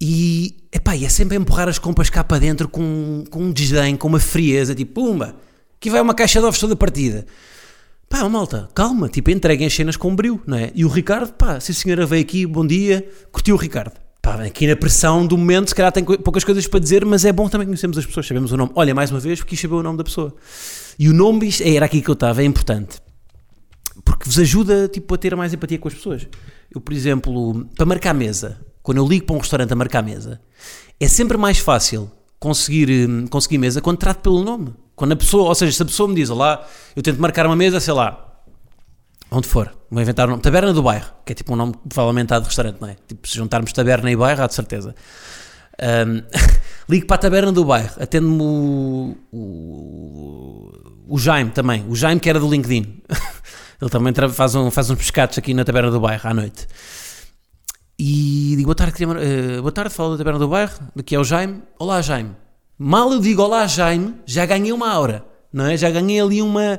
[0.00, 3.96] E, epá, é sempre a empurrar as compras cá para dentro com, com um desdém,
[3.96, 5.36] com uma frieza, tipo, pumba,
[5.78, 7.24] aqui vai uma caixa de ovos toda partida.
[8.08, 10.70] Pá, malta, calma, tipo, entreguem as cenas com brilho, não é?
[10.74, 13.92] E o Ricardo, pá, se a senhora veio aqui, bom dia, curtiu o Ricardo.
[14.22, 17.32] Pá, aqui na pressão do momento, se calhar tem poucas coisas para dizer, mas é
[17.32, 18.72] bom também conhecermos as pessoas, sabemos o nome.
[18.74, 20.34] Olha, mais uma vez, quis saber o nome da pessoa.
[20.98, 22.98] E o nome, isto- era aqui que eu estava, é importante.
[24.04, 26.28] Porque vos ajuda, tipo, a ter mais empatia com as pessoas.
[26.72, 30.40] Eu, por exemplo, para marcar mesa, quando eu ligo para um restaurante a marcar mesa,
[31.00, 34.72] é sempre mais fácil conseguir, hum, conseguir mesa quando trato pelo nome.
[34.94, 37.56] Quando a pessoa, ou seja, se a pessoa me diz, olá, eu tento marcar uma
[37.56, 38.44] mesa, sei lá,
[39.28, 42.28] onde for, vou inventar um nome, Taberna do Bairro, que é tipo um nome provavelmente
[42.28, 42.96] de restaurante, não é?
[43.08, 44.94] Tipo, se juntarmos Taberna e Bairro, há de certeza.
[45.82, 46.22] Hum,
[46.88, 50.72] ligo para a Taberna do Bairro, atende-me o, o,
[51.08, 53.02] o Jaime também, o Jaime que era do LinkedIn.
[53.82, 56.68] Ele também faz, um, faz uns pescados aqui na Taberna do Bairro à noite.
[57.98, 61.18] E digo, boa tarde, queria, eh, boa tarde, falo da Taberna do Bairro, daqui é
[61.18, 61.62] o Jaime.
[61.78, 62.36] Olá, Jaime.
[62.78, 65.76] Mal eu digo olá, Jaime, já ganhei uma aura, não é?
[65.78, 66.78] Já ganhei ali uma...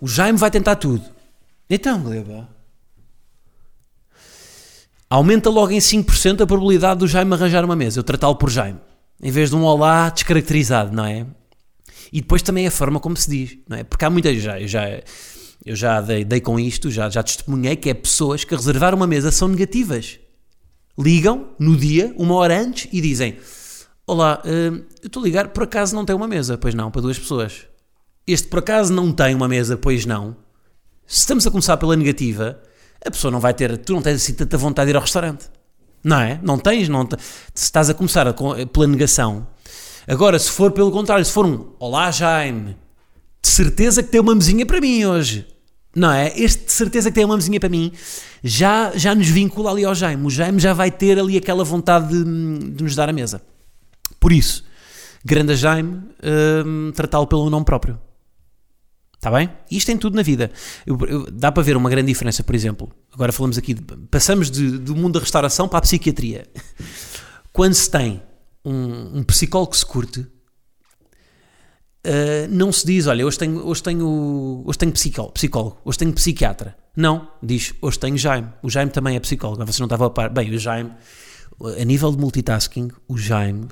[0.00, 1.04] O Jaime vai tentar tudo.
[1.68, 2.48] Então, Gleba,
[5.10, 8.78] aumenta logo em 5% a probabilidade do Jaime arranjar uma mesa, eu tratá-lo por Jaime,
[9.20, 11.26] em vez de um olá descaracterizado, não é?
[12.12, 13.82] E depois também a forma como se diz, não é?
[13.82, 14.84] Porque há muita já, eu já,
[15.66, 19.06] eu já dei, dei com isto, já, já testemunhei que é pessoas que reservar uma
[19.06, 20.20] mesa são negativas.
[20.98, 23.38] Ligam no dia, uma hora antes, e dizem:
[24.06, 26.58] Olá, hum, eu estou a ligar, por acaso não tem uma mesa?
[26.58, 27.66] Pois não, para duas pessoas.
[28.26, 29.76] Este por acaso não tem uma mesa?
[29.76, 30.36] Pois não.
[31.06, 32.60] Se estamos a começar pela negativa,
[33.04, 35.48] a pessoa não vai ter, tu não tens assim tanta vontade de ir ao restaurante.
[36.02, 36.40] Não é?
[36.42, 37.06] Não tens, não
[37.54, 39.46] se estás a começar a pela negação.
[40.06, 42.76] Agora, se for pelo contrário, se for um Olá Jaime,
[43.42, 45.46] de certeza que tem uma mesinha para mim hoje.
[45.96, 46.32] Não é?
[46.38, 47.92] Este de certeza que tem uma mesinha para mim
[48.44, 50.24] já, já nos vincula ali ao Jaime.
[50.26, 52.24] O Jaime já vai ter ali aquela vontade de,
[52.72, 53.42] de nos dar a mesa.
[54.20, 54.64] Por isso,
[55.24, 56.02] grande Jaime,
[56.66, 57.98] hum, tratá-lo pelo nome próprio.
[59.16, 59.50] Está bem?
[59.70, 60.50] Isto em tudo na vida.
[60.86, 62.88] Eu- eu- dá para ver uma grande diferença, por exemplo.
[63.12, 66.46] Agora falamos aqui, de, passamos de- do mundo da restauração para a psiquiatria.
[67.52, 68.22] Quando se tem
[68.64, 70.24] um, um psicólogo que se curte,
[72.08, 76.12] Uh, não se diz, olha, hoje tenho, hoje tenho, hoje tenho psicólogo, psicólogo, hoje tenho
[76.14, 76.74] psiquiatra.
[76.96, 78.48] Não, diz, hoje tenho Jaime.
[78.62, 79.62] O Jaime também é psicólogo.
[79.66, 80.30] Vocês não estavam a par.
[80.30, 80.90] Bem, o Jaime,
[81.60, 83.68] a nível de multitasking, o Jaime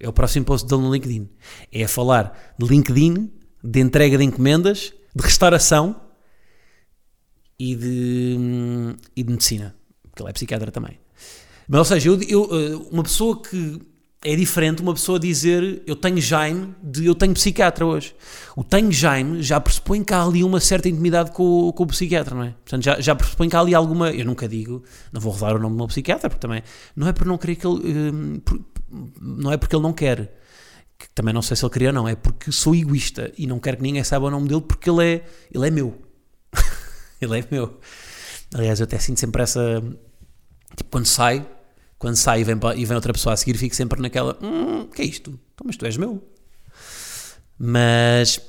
[0.00, 1.28] é o próximo post dele no LinkedIn.
[1.70, 3.30] É falar de LinkedIn,
[3.62, 6.00] de entrega de encomendas, de restauração
[7.58, 9.76] e de, hum, e de medicina.
[10.02, 10.98] Porque ele é psiquiatra também.
[11.68, 13.80] Mas, ou seja, eu, eu, uh, uma pessoa que
[14.22, 18.14] é diferente uma pessoa dizer eu tenho Jaime de eu tenho psiquiatra hoje.
[18.54, 22.34] O tenho Jaime já pressupõe que há ali uma certa intimidade com, com o psiquiatra,
[22.34, 22.50] não é?
[22.50, 24.10] Portanto, já, já pressupõe que há ali alguma.
[24.10, 26.62] Eu nunca digo, não vou revelar o nome do meu psiquiatra, porque também.
[26.94, 28.10] Não é por não querer que ele.
[28.12, 28.40] hum,
[29.20, 30.36] não é porque ele não quer.
[30.98, 33.58] Que também não sei se ele queria ou não, é porque sou egoísta e não
[33.58, 35.98] quero que ninguém saiba o nome dele porque ele é, ele é meu.
[37.20, 37.78] Ele é meu.
[38.54, 39.82] Aliás, eu até sinto sempre essa.
[40.74, 41.46] Tipo, quando sai,
[42.00, 44.36] quando sai e vem, e vem outra pessoa a seguir, fico sempre naquela.
[44.42, 45.38] Hum, que é isto?
[45.52, 46.26] Então, mas tu és meu.
[47.58, 48.40] Mas.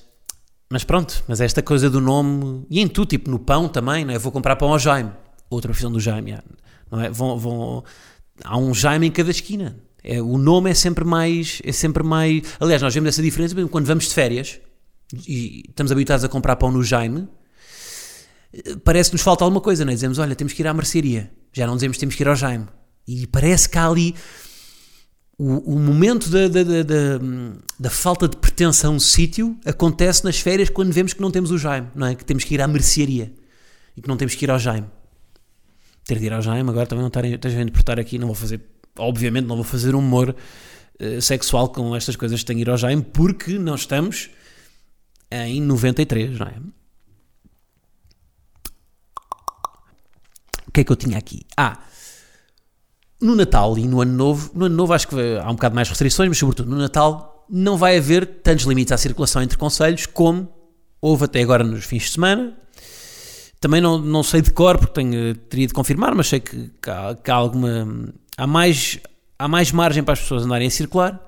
[0.69, 2.65] Mas pronto, mas esta coisa do nome.
[2.69, 4.17] E em tudo, tipo no pão também, não é?
[4.17, 5.11] Vou comprar pão ao Jaime.
[5.49, 6.43] Outra profissão do Jaime, já,
[6.89, 7.09] não é?
[7.09, 7.83] Vão, vão,
[8.41, 9.75] há um Jaime em cada esquina.
[10.01, 11.61] É, o nome é sempre mais.
[11.65, 12.43] É sempre mais.
[12.57, 14.61] Aliás, nós vemos essa diferença quando vamos de férias
[15.27, 17.27] e estamos habituados a comprar pão no Jaime
[18.83, 19.95] parece que nos falta alguma coisa, não é?
[19.95, 21.31] Dizemos, olha, temos que ir à mercearia.
[21.53, 22.65] Já não dizemos temos que ir ao Jaime.
[23.12, 24.15] E parece que há ali
[25.38, 27.19] o, o momento da, da, da,
[27.80, 31.52] da, falta de pertença a um sítio acontece nas férias quando vemos que não temos
[31.52, 32.15] o Jaime, não é?
[32.15, 33.34] Que temos que ir à mercearia
[33.97, 34.88] e que não temos que ir ao Jaime.
[36.06, 38.36] Ter de ir ao Jaime, agora também não estarem, estejam a interpretar aqui, não vou
[38.36, 38.62] fazer,
[38.97, 40.34] obviamente não vou fazer humor
[41.00, 44.30] eh, sexual com estas coisas que tenho de ir ao Jaime, porque nós estamos
[45.30, 46.56] em 93, não é?
[50.67, 51.45] O que é que eu tinha aqui?
[51.58, 51.84] Ah,
[53.21, 55.88] no Natal e no Ano Novo, no Ano Novo acho que há um bocado mais
[55.88, 60.49] restrições, mas sobretudo no Natal não vai haver tantos limites à circulação entre conselhos como
[61.01, 62.57] houve até agora nos fins de semana.
[63.60, 66.89] Também não, não sei de cor, porque tenho, teria de confirmar, mas sei que, que
[66.89, 68.12] há, que há alguma.
[68.36, 68.99] Há mais,
[69.38, 71.19] há mais margem para as pessoas andarem a circular.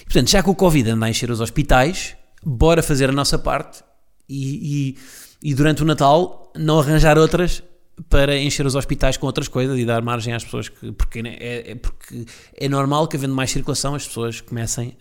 [0.00, 3.36] E, portanto, já que o Covid anda a encher os hospitais, bora fazer a nossa
[3.36, 3.82] parte
[4.28, 4.94] e,
[5.42, 7.62] e, e durante o Natal não arranjar outras
[8.08, 11.72] para encher os hospitais com outras coisas e dar margem às pessoas que porque é,
[11.72, 14.96] é- porque é normal que havendo mais circulação as pessoas comecem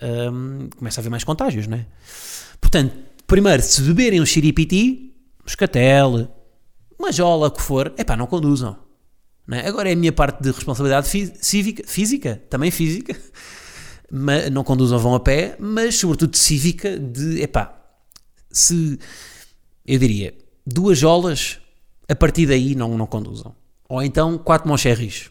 [0.78, 1.86] comecem a haver mais contágios, não é?
[2.60, 2.94] Portanto,
[3.26, 6.28] primeiro, se beberem um xiripiti, moscatel,
[6.98, 8.78] uma jola, o que for, é pá, não conduzam.
[9.48, 9.68] Não é?
[9.68, 11.08] Agora é a minha parte de responsabilidade
[11.42, 13.18] cívica, física, também física,
[14.12, 17.74] mas não conduzam, vão a pé, mas sobretudo cívica, de, epá,
[18.52, 19.00] se,
[19.86, 20.34] eu diria,
[20.66, 21.60] duas jolas,
[22.08, 23.56] a partir daí não, não conduzam.
[23.88, 25.30] Ou então quatro moncherris.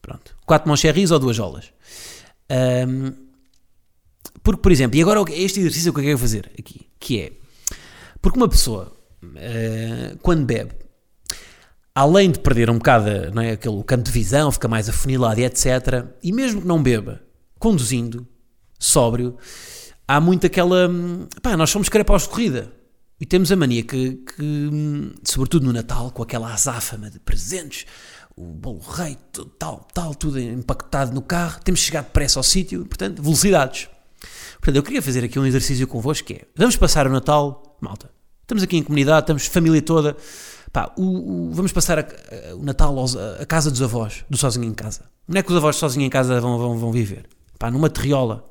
[0.00, 0.36] Pronto.
[0.44, 1.72] Quatro moncherris ou duas jolas.
[2.48, 3.12] Ahm,
[4.42, 7.32] porque, por exemplo, e agora este exercício que eu quero fazer aqui, que é,
[8.22, 8.92] porque uma pessoa,
[9.36, 10.72] ah, quando bebe,
[11.92, 15.44] além de perder um bocado não é, aquele campo de visão, fica mais afunilado e
[15.44, 17.22] etc., e mesmo que não beba,
[17.58, 18.26] conduzindo,
[18.78, 19.36] sóbrio,
[20.06, 20.88] há muito aquela.
[20.88, 22.72] hum, Pá, nós somos carapaus de corrida.
[23.20, 24.70] E temos a mania que, que,
[25.24, 27.86] sobretudo no Natal, com aquela azáfama de presentes,
[28.36, 32.84] o bolo rei, tudo, tal, tal, tudo empacotado no carro, temos chegar depressa ao sítio,
[32.84, 33.88] portanto, velocidades.
[34.60, 38.10] Portanto, eu queria fazer aqui um exercício convosco que é, vamos passar o Natal, malta,
[38.42, 40.14] estamos aqui em comunidade, estamos família toda,
[40.70, 41.02] pá, o,
[41.48, 44.66] o- vamos passar a- a- o Natal aos- a, a casa dos avós, do Sozinho
[44.66, 45.04] em Casa.
[45.26, 47.26] Onde é que os avós sozinho em casa vão, vão, vão viver?
[47.58, 48.44] Pá, numa terriola.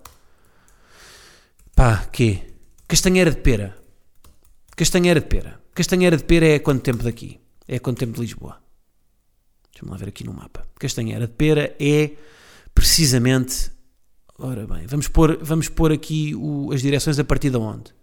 [1.76, 2.42] Pá, quê?
[2.88, 3.76] Castanheira de pera.
[4.76, 5.62] Castanheira de pera.
[5.74, 7.40] Castanheira de pera é quanto tempo daqui?
[7.68, 8.62] É quanto tempo de Lisboa?
[9.72, 10.68] Deixa-me lá ver aqui no mapa.
[10.76, 12.12] Castanheira de pera é
[12.74, 13.72] precisamente.
[14.38, 17.94] Ora bem, vamos pôr, vamos pôr aqui o- as direções a partir de onde?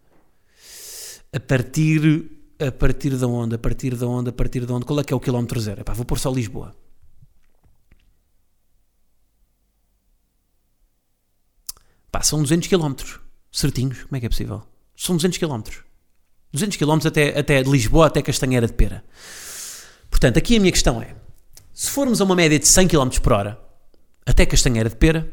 [1.32, 2.30] A partir.
[2.58, 3.54] A partir de onde?
[3.56, 4.30] A partir de onde?
[4.30, 4.84] A partir de onde?
[4.86, 5.80] Qual é que é o quilómetro zero?
[5.80, 6.74] Epá, vou pôr só Lisboa.
[12.10, 12.94] Pá, são 200 km.
[13.50, 14.04] Certinhos.
[14.04, 14.62] Como é que é possível?
[14.96, 15.62] São 200 km.
[16.52, 19.04] 200 km até, até Lisboa até Castanheira de Pera.
[20.10, 21.14] Portanto, aqui a minha questão é:
[21.72, 23.58] se formos a uma média de 100 km por hora
[24.26, 25.26] até Castanheira de Pera,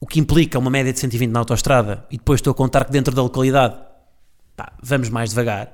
[0.00, 2.92] o que implica uma média de 120 na autoestrada, e depois estou a contar que
[2.92, 3.76] dentro da localidade
[4.56, 5.72] pá, vamos mais devagar,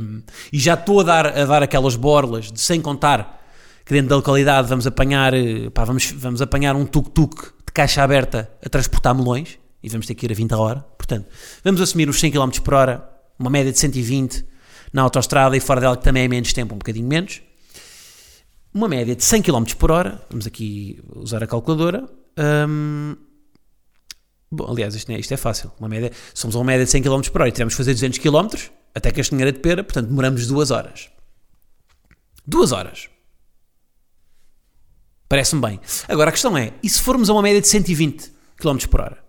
[0.00, 0.22] hum,
[0.52, 3.42] e já estou a dar, a dar aquelas borlas de sem contar
[3.84, 8.02] que dentro da localidade vamos apanhar, eh, pá, vamos, vamos apanhar um tuk-tuk de caixa
[8.02, 10.80] aberta a transportar melões, e vamos ter que ir a 20 a hora.
[10.98, 11.28] Portanto,
[11.62, 14.44] vamos assumir os 100 km por hora, uma média de 120
[14.92, 17.42] na autoestrada e fora dela que também é menos tempo, um bocadinho menos.
[18.72, 22.08] Uma média de 100 km por hora, vamos aqui usar a calculadora.
[22.68, 23.16] hum,
[24.50, 25.72] bom, aliás, isto, é, isto é fácil.
[25.78, 27.94] Uma média, somos a uma média de 100 km por hora e tivemos que fazer
[27.94, 28.48] 200 km
[28.94, 31.10] até Castanheira de Pera, portanto demoramos duas horas.
[32.46, 33.08] Duas horas.
[35.28, 35.80] Parece-me bem.
[36.08, 39.24] Agora a questão é: e se formos a uma média de 120 km por hora?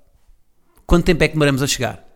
[0.85, 2.06] Quanto tempo é que demoramos a chegar?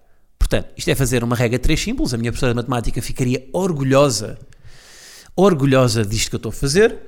[0.42, 2.16] Portanto, isto é fazer uma regra de três simples.
[2.16, 4.40] A minha professora de matemática ficaria orgulhosa,
[5.36, 7.00] orgulhosa disto que eu estou a fazer.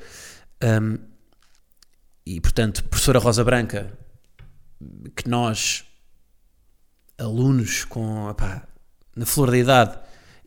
[0.63, 0.99] Hum,
[2.27, 3.91] e, portanto, professora Rosa Branca,
[5.15, 5.83] que nós,
[7.17, 8.67] alunos com, epá,
[9.15, 9.97] na flor da idade,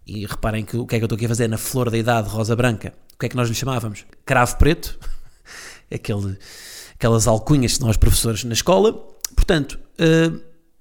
[0.06, 1.98] e reparem que o que é que eu estou aqui a fazer na flor da
[1.98, 4.06] idade, Rosa Branca, o que é que nós lhe chamávamos?
[4.24, 4.96] Cravo preto,
[5.92, 6.38] aquele,
[6.94, 8.92] aquelas alcunhas que nós professores na escola.
[9.34, 10.30] Portanto, eh,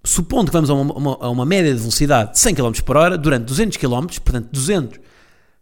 [0.06, 2.98] supondo que vamos a uma, uma- a uma média de velocidade de 100 km por
[2.98, 5.00] hora, durante 200 km, portanto 200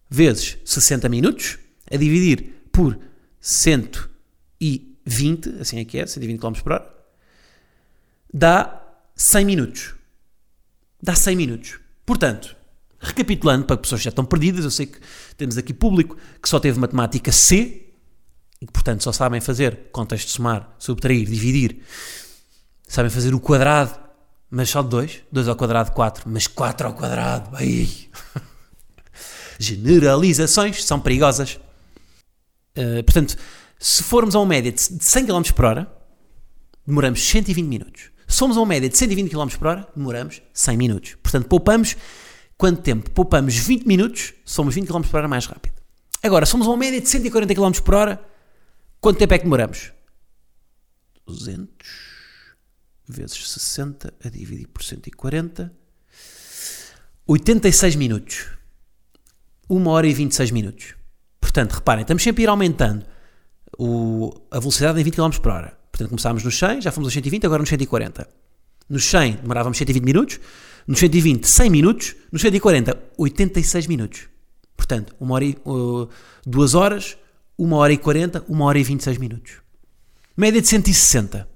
[0.10, 1.58] vezes 60 minutos,
[1.92, 2.98] a dividir por
[3.40, 6.94] 120, assim é que é, 120 km por hora,
[8.34, 8.82] dá
[9.16, 9.94] 100 minutos.
[11.02, 11.80] Dá 100 minutos.
[12.06, 12.56] Portanto,
[13.00, 14.98] recapitulando, para pessoas que já estão perdidas, eu sei que
[15.38, 17.90] temos aqui público que só teve matemática C
[18.62, 21.82] e que, portanto, só sabem fazer contexto somar, subtrair, dividir,
[22.88, 24.00] sabem fazer o quadrado,
[24.56, 27.90] mas só de 2, 2 ao quadrado, 4, mas 4 ao quadrado, ai.
[29.58, 31.60] Generalizações são perigosas.
[32.78, 33.36] Uh, portanto,
[33.80, 35.92] se formos a uma média de 100 km por hora,
[36.86, 38.12] demoramos 120 minutos.
[38.28, 41.16] Se formos a uma média de 120 km por hora, demoramos 100 minutos.
[41.16, 41.98] Portanto, poupamos
[42.56, 43.10] quanto tempo?
[43.10, 45.74] Poupamos 20 minutos, somos 20 km por hora mais rápido.
[46.22, 48.24] Agora, somos a uma média de 140 km por hora,
[49.02, 49.92] quanto tempo é que demoramos?
[51.26, 52.13] 200
[53.08, 55.74] vezes 60 a dividir por 140,
[57.28, 58.48] 86 minutos.
[59.70, 60.96] 1 hora e 26 minutos.
[61.40, 63.06] Portanto, reparem, estamos sempre a ir aumentando
[63.78, 65.78] o, a velocidade em 20 km por hora.
[65.92, 68.28] Portanto, começámos nos 100, já fomos aos 120, agora nos 140.
[68.90, 70.40] Nos 100 demorávamos 120 minutos,
[70.88, 74.28] nos 120, 100 minutos, nos 140, 86 minutos.
[74.76, 76.10] Portanto, uma hora e, uh,
[76.46, 77.18] 2 horas,
[77.58, 79.54] 1 hora e 40, 1 hora e 26 minutos.
[80.36, 81.48] Média de 160.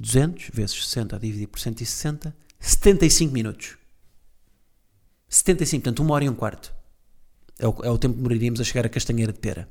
[0.00, 3.76] 200 vezes 60 a dividir por 160, 75 minutos.
[5.28, 6.72] 75, portanto, 1 hora e um quarto.
[7.58, 9.68] É o, é o tempo que demoraríamos a chegar a Castanheira de Pera.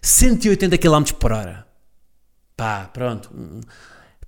[0.00, 1.66] 180 km por hora.
[2.56, 3.30] Pá, pronto.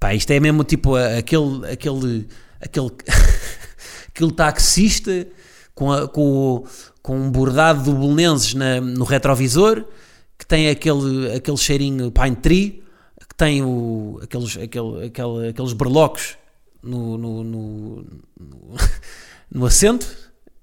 [0.00, 2.28] Pá, isto é mesmo tipo aquele, aquele,
[2.60, 2.90] aquele,
[4.08, 5.28] aquele taxista
[5.74, 6.66] com, a, com,
[7.02, 9.84] com um bordado do Belenenses na, no retrovisor,
[10.38, 12.85] que tem aquele, aquele cheirinho pine tree,
[13.36, 16.38] que tem o, aqueles, aquele, aquele, aqueles berlocos
[16.82, 18.06] no, no, no,
[19.50, 20.04] no, assento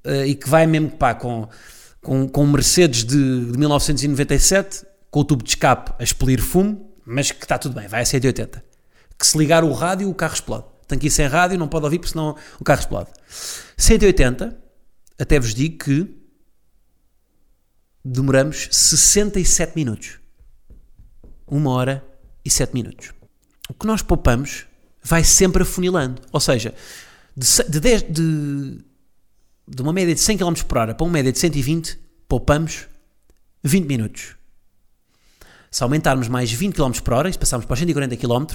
[0.05, 1.47] uh, e que vai mesmo pá, com,
[2.01, 7.31] com, com Mercedes de, de 1997, com o tubo de escape a expelir fumo, mas
[7.31, 8.63] que está tudo bem, vai a 180.
[9.19, 10.65] Que se ligar o rádio, o carro explode.
[10.87, 13.11] Tem que ir sem rádio, não pode ouvir, porque senão o carro explode.
[13.77, 14.57] 180,
[15.19, 16.09] até vos digo que
[18.03, 20.19] demoramos 67 minutos.
[21.47, 22.12] Uma hora
[22.43, 23.11] e 7 minutos.
[23.69, 24.65] O que nós poupamos
[25.03, 26.21] vai sempre afunilando.
[26.31, 26.73] Ou seja,
[27.35, 28.79] de, de, 10, de,
[29.67, 32.87] de uma média de 100 km por hora para uma média de 120, poupamos
[33.63, 34.35] 20 minutos.
[35.71, 38.45] Se aumentarmos mais 20 km por hora, e se passarmos para os 140 km,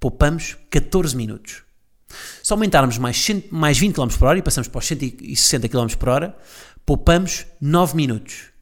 [0.00, 1.62] poupamos 14 minutos.
[2.42, 5.94] Se aumentarmos mais, 100, mais 20 km por hora e passamos para os 160 km
[5.96, 6.36] por hora,
[6.84, 8.53] poupamos 9 minutos.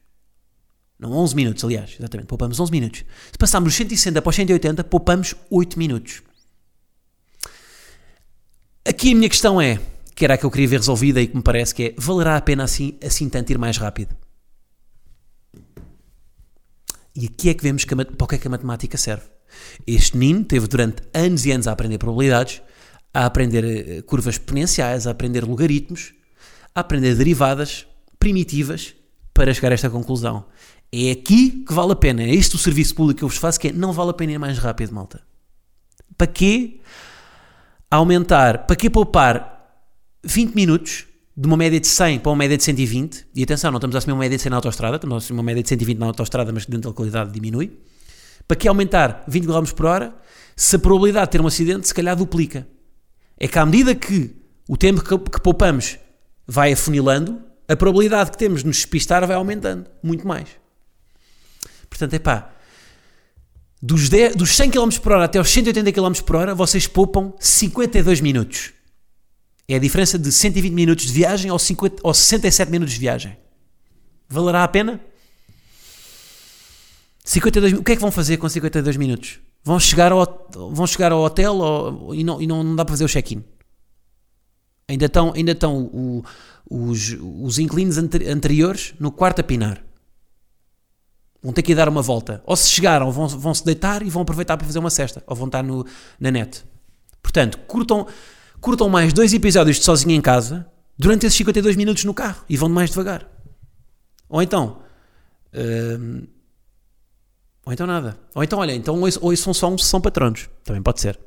[1.03, 3.03] Não, 11 minutos, aliás, exatamente, poupamos 11 minutos.
[3.29, 6.23] Se passarmos dos 160 para os 180, poupamos 8 minutos.
[8.87, 9.81] Aqui a minha questão é,
[10.15, 12.37] que era a que eu queria ver resolvida e que me parece que é, valerá
[12.37, 14.15] a pena assim, assim tanto ir mais rápido?
[17.13, 19.25] E aqui é que vemos que a, para o que é que a matemática serve.
[19.85, 22.61] Este menino teve durante anos e anos a aprender probabilidades,
[23.13, 26.13] a aprender eh, curvas exponenciais, a aprender logaritmos,
[26.73, 27.85] a aprender derivadas
[28.17, 28.95] primitivas
[29.33, 30.45] para chegar a esta conclusão.
[30.95, 32.21] É aqui que vale a pena.
[32.21, 34.33] É este o serviço público que eu vos faço, que é não vale a pena
[34.33, 35.21] ir mais rápido, malta.
[36.15, 36.81] Para quê
[37.89, 39.73] aumentar, para quê poupar
[40.23, 43.79] 20 minutos de uma média de 100 para uma média de 120, e atenção, não
[43.79, 45.69] estamos a assumir uma média de 100 na autostrada, estamos a assumir uma média de
[45.69, 47.75] 120 na autostrada, mas dentro da qualidade diminui.
[48.47, 50.15] Para que aumentar 20 km por hora
[50.55, 52.67] se a probabilidade de ter um acidente se calhar duplica?
[53.39, 54.35] É que à medida que
[54.69, 55.97] o tempo que, que poupamos
[56.45, 60.62] vai afunilando, a probabilidade que temos de nos despistar vai aumentando, muito mais.
[61.93, 62.49] Portanto, é pá,
[63.79, 67.33] dos, 10, dos 100 km por hora até aos 180 km por hora, vocês poupam
[67.39, 68.73] 52 minutos.
[69.67, 73.37] É a diferença de 120 minutos de viagem ou, 50, ou 67 minutos de viagem.
[74.27, 74.99] Valerá a pena?
[77.23, 79.39] 52, o que é que vão fazer com 52 minutos?
[79.63, 82.93] Vão chegar ao, vão chegar ao hotel ou, e, não, e não, não dá para
[82.93, 83.43] fazer o check-in.
[84.87, 86.23] Ainda estão, ainda estão o,
[86.69, 89.83] os, os anteriores no quarto a pinar.
[91.43, 92.41] Vão ter que ir dar uma volta.
[92.45, 95.21] Ou se chegaram, vão, vão se deitar e vão aproveitar para fazer uma cesta.
[95.27, 95.85] Ou vão estar no,
[96.19, 96.63] na net.
[97.21, 98.07] Portanto, curtam
[98.61, 100.65] curtam mais dois episódios de Sozinho em Casa
[100.97, 103.27] durante esses 52 minutos no carro e vão mais devagar.
[104.29, 104.77] Ou então.
[105.53, 106.25] Hum,
[107.65, 108.17] ou então nada.
[108.33, 110.49] Ou então, olha, então ouçam só um são patronos.
[110.63, 111.19] Também pode ser.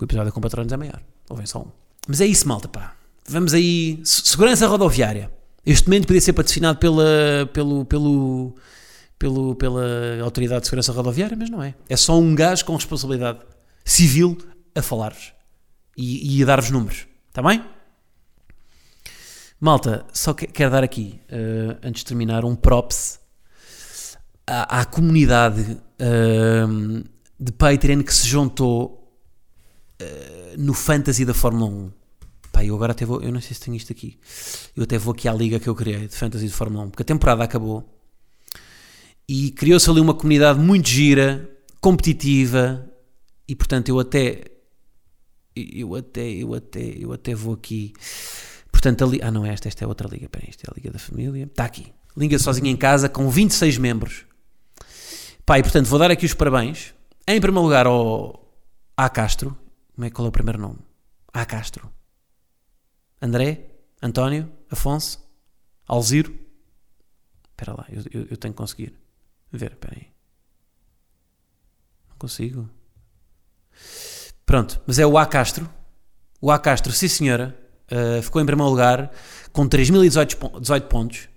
[0.00, 1.00] o episódio com patronos é maior.
[1.30, 1.70] Ouvem só um.
[2.08, 2.94] Mas é isso, malta, pá.
[3.28, 4.00] Vamos aí.
[4.04, 5.30] Segurança rodoviária.
[5.64, 8.54] Este momento podia ser patrocinado pela, pelo, pelo,
[9.22, 9.84] pelo, pela
[10.20, 11.76] Autoridade de Segurança Rodoviária, mas não é.
[11.88, 13.38] É só um gajo com responsabilidade
[13.84, 14.36] civil
[14.74, 15.32] a falar-vos
[15.96, 17.06] e, e a dar-vos números.
[17.28, 17.64] Está bem?
[19.60, 23.20] Malta, só que, quero dar aqui, eh, antes de terminar, um props
[24.44, 26.66] à, à comunidade eh,
[27.38, 29.08] de Patreon que se juntou
[30.00, 31.92] eh, no Fantasy da Fórmula 1.
[32.50, 34.18] Pá, eu agora até vou, eu não sei se tenho isto aqui,
[34.76, 37.02] eu até vou aqui à liga que eu criei de Fantasy de Fórmula 1, porque
[37.02, 38.01] a temporada acabou
[39.32, 42.86] e criou-se ali uma comunidade muito gira, competitiva
[43.48, 44.44] e portanto eu até
[45.56, 47.94] eu até eu até eu até vou aqui.
[48.70, 50.28] Portanto ali ah não é esta esta é outra liga.
[50.28, 51.44] Para isto é a liga da família.
[51.44, 51.94] Está aqui.
[52.14, 54.26] Liga sozinha em casa com 26 membros.
[55.46, 56.94] Pá e portanto vou dar aqui os parabéns.
[57.26, 58.54] Em primeiro lugar ao
[58.94, 59.56] A Castro.
[59.94, 60.80] Como é qual é o primeiro nome?
[61.32, 61.90] A Castro.
[63.20, 65.26] André António Afonso
[65.88, 66.38] Alziro.
[67.48, 69.01] Espera lá eu, eu, eu tenho que conseguir
[69.58, 70.08] ver espera aí
[72.08, 72.68] não consigo
[74.44, 75.68] Pronto, mas é o A Castro.
[76.40, 77.56] O A Castro, sim senhora,
[77.90, 79.10] uh, ficou em primeiro lugar
[79.52, 81.28] com 3.018 pon- 18 pontos.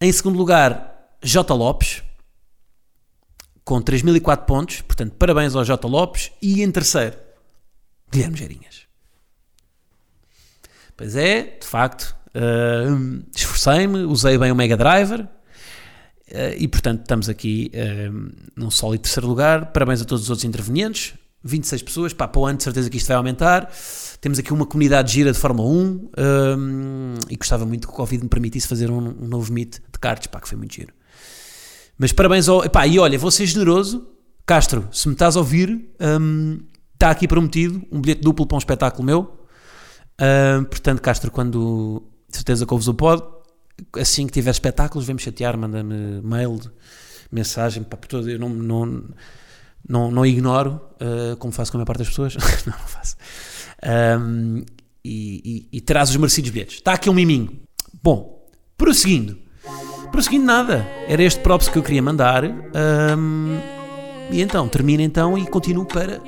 [0.00, 1.54] Em segundo lugar, J.
[1.54, 2.02] Lopes,
[3.64, 4.80] com 3.004 pontos.
[4.80, 5.86] Portanto, parabéns ao J.
[5.86, 6.32] Lopes.
[6.42, 7.16] E em terceiro,
[8.10, 8.86] Guilherme Geirinhas.
[10.96, 15.28] Pois é, de facto, uh, esforcei-me, usei bem o Mega Driver.
[16.30, 19.72] Uh, e portanto, estamos aqui uh, num sólido terceiro lugar.
[19.72, 21.14] Parabéns a todos os outros intervenientes.
[21.46, 23.72] 26 pessoas, pá, para o ano de certeza que isto vai aumentar.
[24.20, 28.24] Temos aqui uma comunidade gira de Fórmula 1 um, e gostava muito que o Covid
[28.24, 30.92] me permitisse fazer um, um novo meet de karts, pá, que foi muito giro.
[31.98, 32.64] Mas parabéns ao.
[32.64, 34.06] Epá, e olha, vou ser generoso.
[34.44, 36.60] Castro, se me estás a ouvir, um,
[36.94, 39.36] está aqui prometido um bilhete duplo para um espetáculo meu.
[40.20, 43.22] Um, portanto, Castro, quando de certeza que ouves o pod,
[43.98, 46.60] assim que tiver espetáculos, vem-me chatear, manda-me mail,
[47.30, 49.04] mensagem, por todo, eu não, não,
[49.88, 52.36] não, não ignoro, uh, como faço com a maior parte das pessoas.
[52.66, 53.16] não, não faço.
[54.20, 54.64] Um,
[55.04, 56.76] e, e, e terás os merecidos bilhetes.
[56.76, 57.60] Está aqui um miminho.
[58.02, 59.38] Bom, prosseguindo.
[60.10, 60.86] Prosseguindo nada.
[61.08, 62.44] Era este props que eu queria mandar.
[62.44, 63.58] Um,
[64.30, 66.20] e então, termina então e continuo para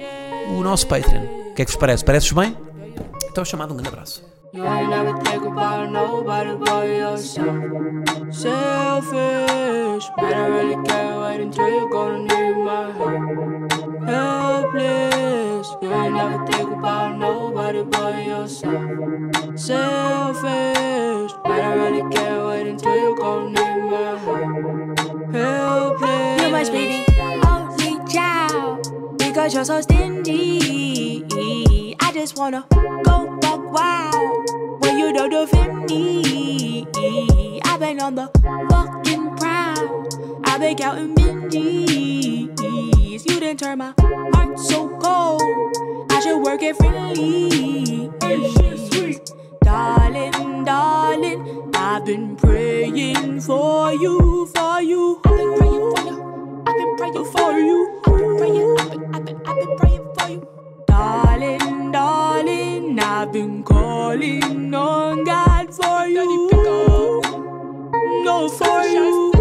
[0.56, 1.24] o nosso Patreon.
[1.50, 2.04] O que é que vos parece?
[2.04, 2.56] Parece-vos bem?
[3.30, 4.37] Então, chamado um grande abraço.
[4.50, 7.64] You ain't never think about nobody but yourself.
[8.34, 14.08] Selfish, but I really can't wait until you're gonna need my help.
[14.08, 18.82] Helpless, you ain't never think about nobody but yourself.
[19.58, 25.32] Selfish, but I really can't wait until you're gonna need my help.
[25.34, 27.00] Helpless, You must be the
[27.46, 31.24] only child because you're so stingy.
[32.00, 32.64] I just wanna
[33.04, 33.37] go
[35.08, 37.60] you don't defend me.
[37.64, 38.30] I've been on the
[38.68, 40.06] fucking prowl.
[40.44, 42.60] I've been counting minties.
[43.26, 45.42] You didn't turn my heart so cold.
[46.10, 48.10] I should work it freely.
[49.62, 55.20] Darling, darling, I've been praying for you, for you.
[55.24, 56.62] I've been praying for you.
[56.66, 58.00] I've been praying for you.
[58.04, 60.48] I've been praying, I've been, I've been, I've been praying for you.
[60.86, 63.62] Darling, darling, I've been
[64.08, 66.24] calling on God for you.
[68.24, 69.32] No, for you.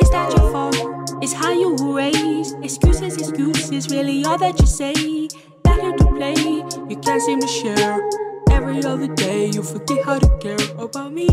[0.00, 0.76] It's not your fault.
[1.22, 2.56] It's how you were raised.
[2.64, 5.28] Excuses, excuses, really all that you say.
[5.64, 6.34] Not here to play.
[6.90, 8.00] You can't seem to share.
[8.50, 11.28] Every other day, you forget how to care about me,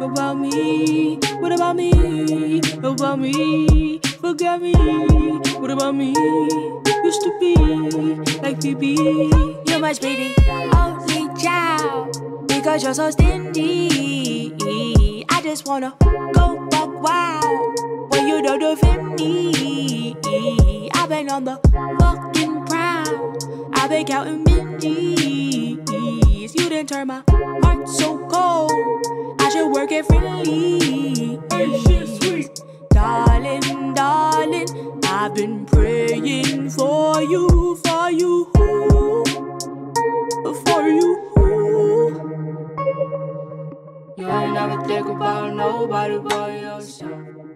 [0.00, 1.16] about me.
[1.40, 2.60] What about me?
[2.82, 4.00] About me?
[4.24, 4.72] Forget me.
[5.60, 6.14] What about me?
[7.04, 7.54] Used to be
[8.40, 9.65] like BB.
[9.78, 10.30] Must be the
[10.74, 14.52] only child because you're so stingy.
[15.28, 15.94] I just wanna
[16.32, 17.78] go buck wild
[18.10, 20.16] when you don't defend me.
[20.92, 21.60] I've been on the
[22.00, 23.36] fucking prowl.
[23.74, 25.78] I've been counting minties.
[26.58, 28.72] You didn't turn my heart so cold.
[29.40, 31.38] I should work it freely.
[32.90, 34.66] Darling, darling,
[35.04, 38.50] I've been praying for you, for you,
[40.54, 41.10] for you.
[44.16, 47.55] you ain't never think about nobody but yourself.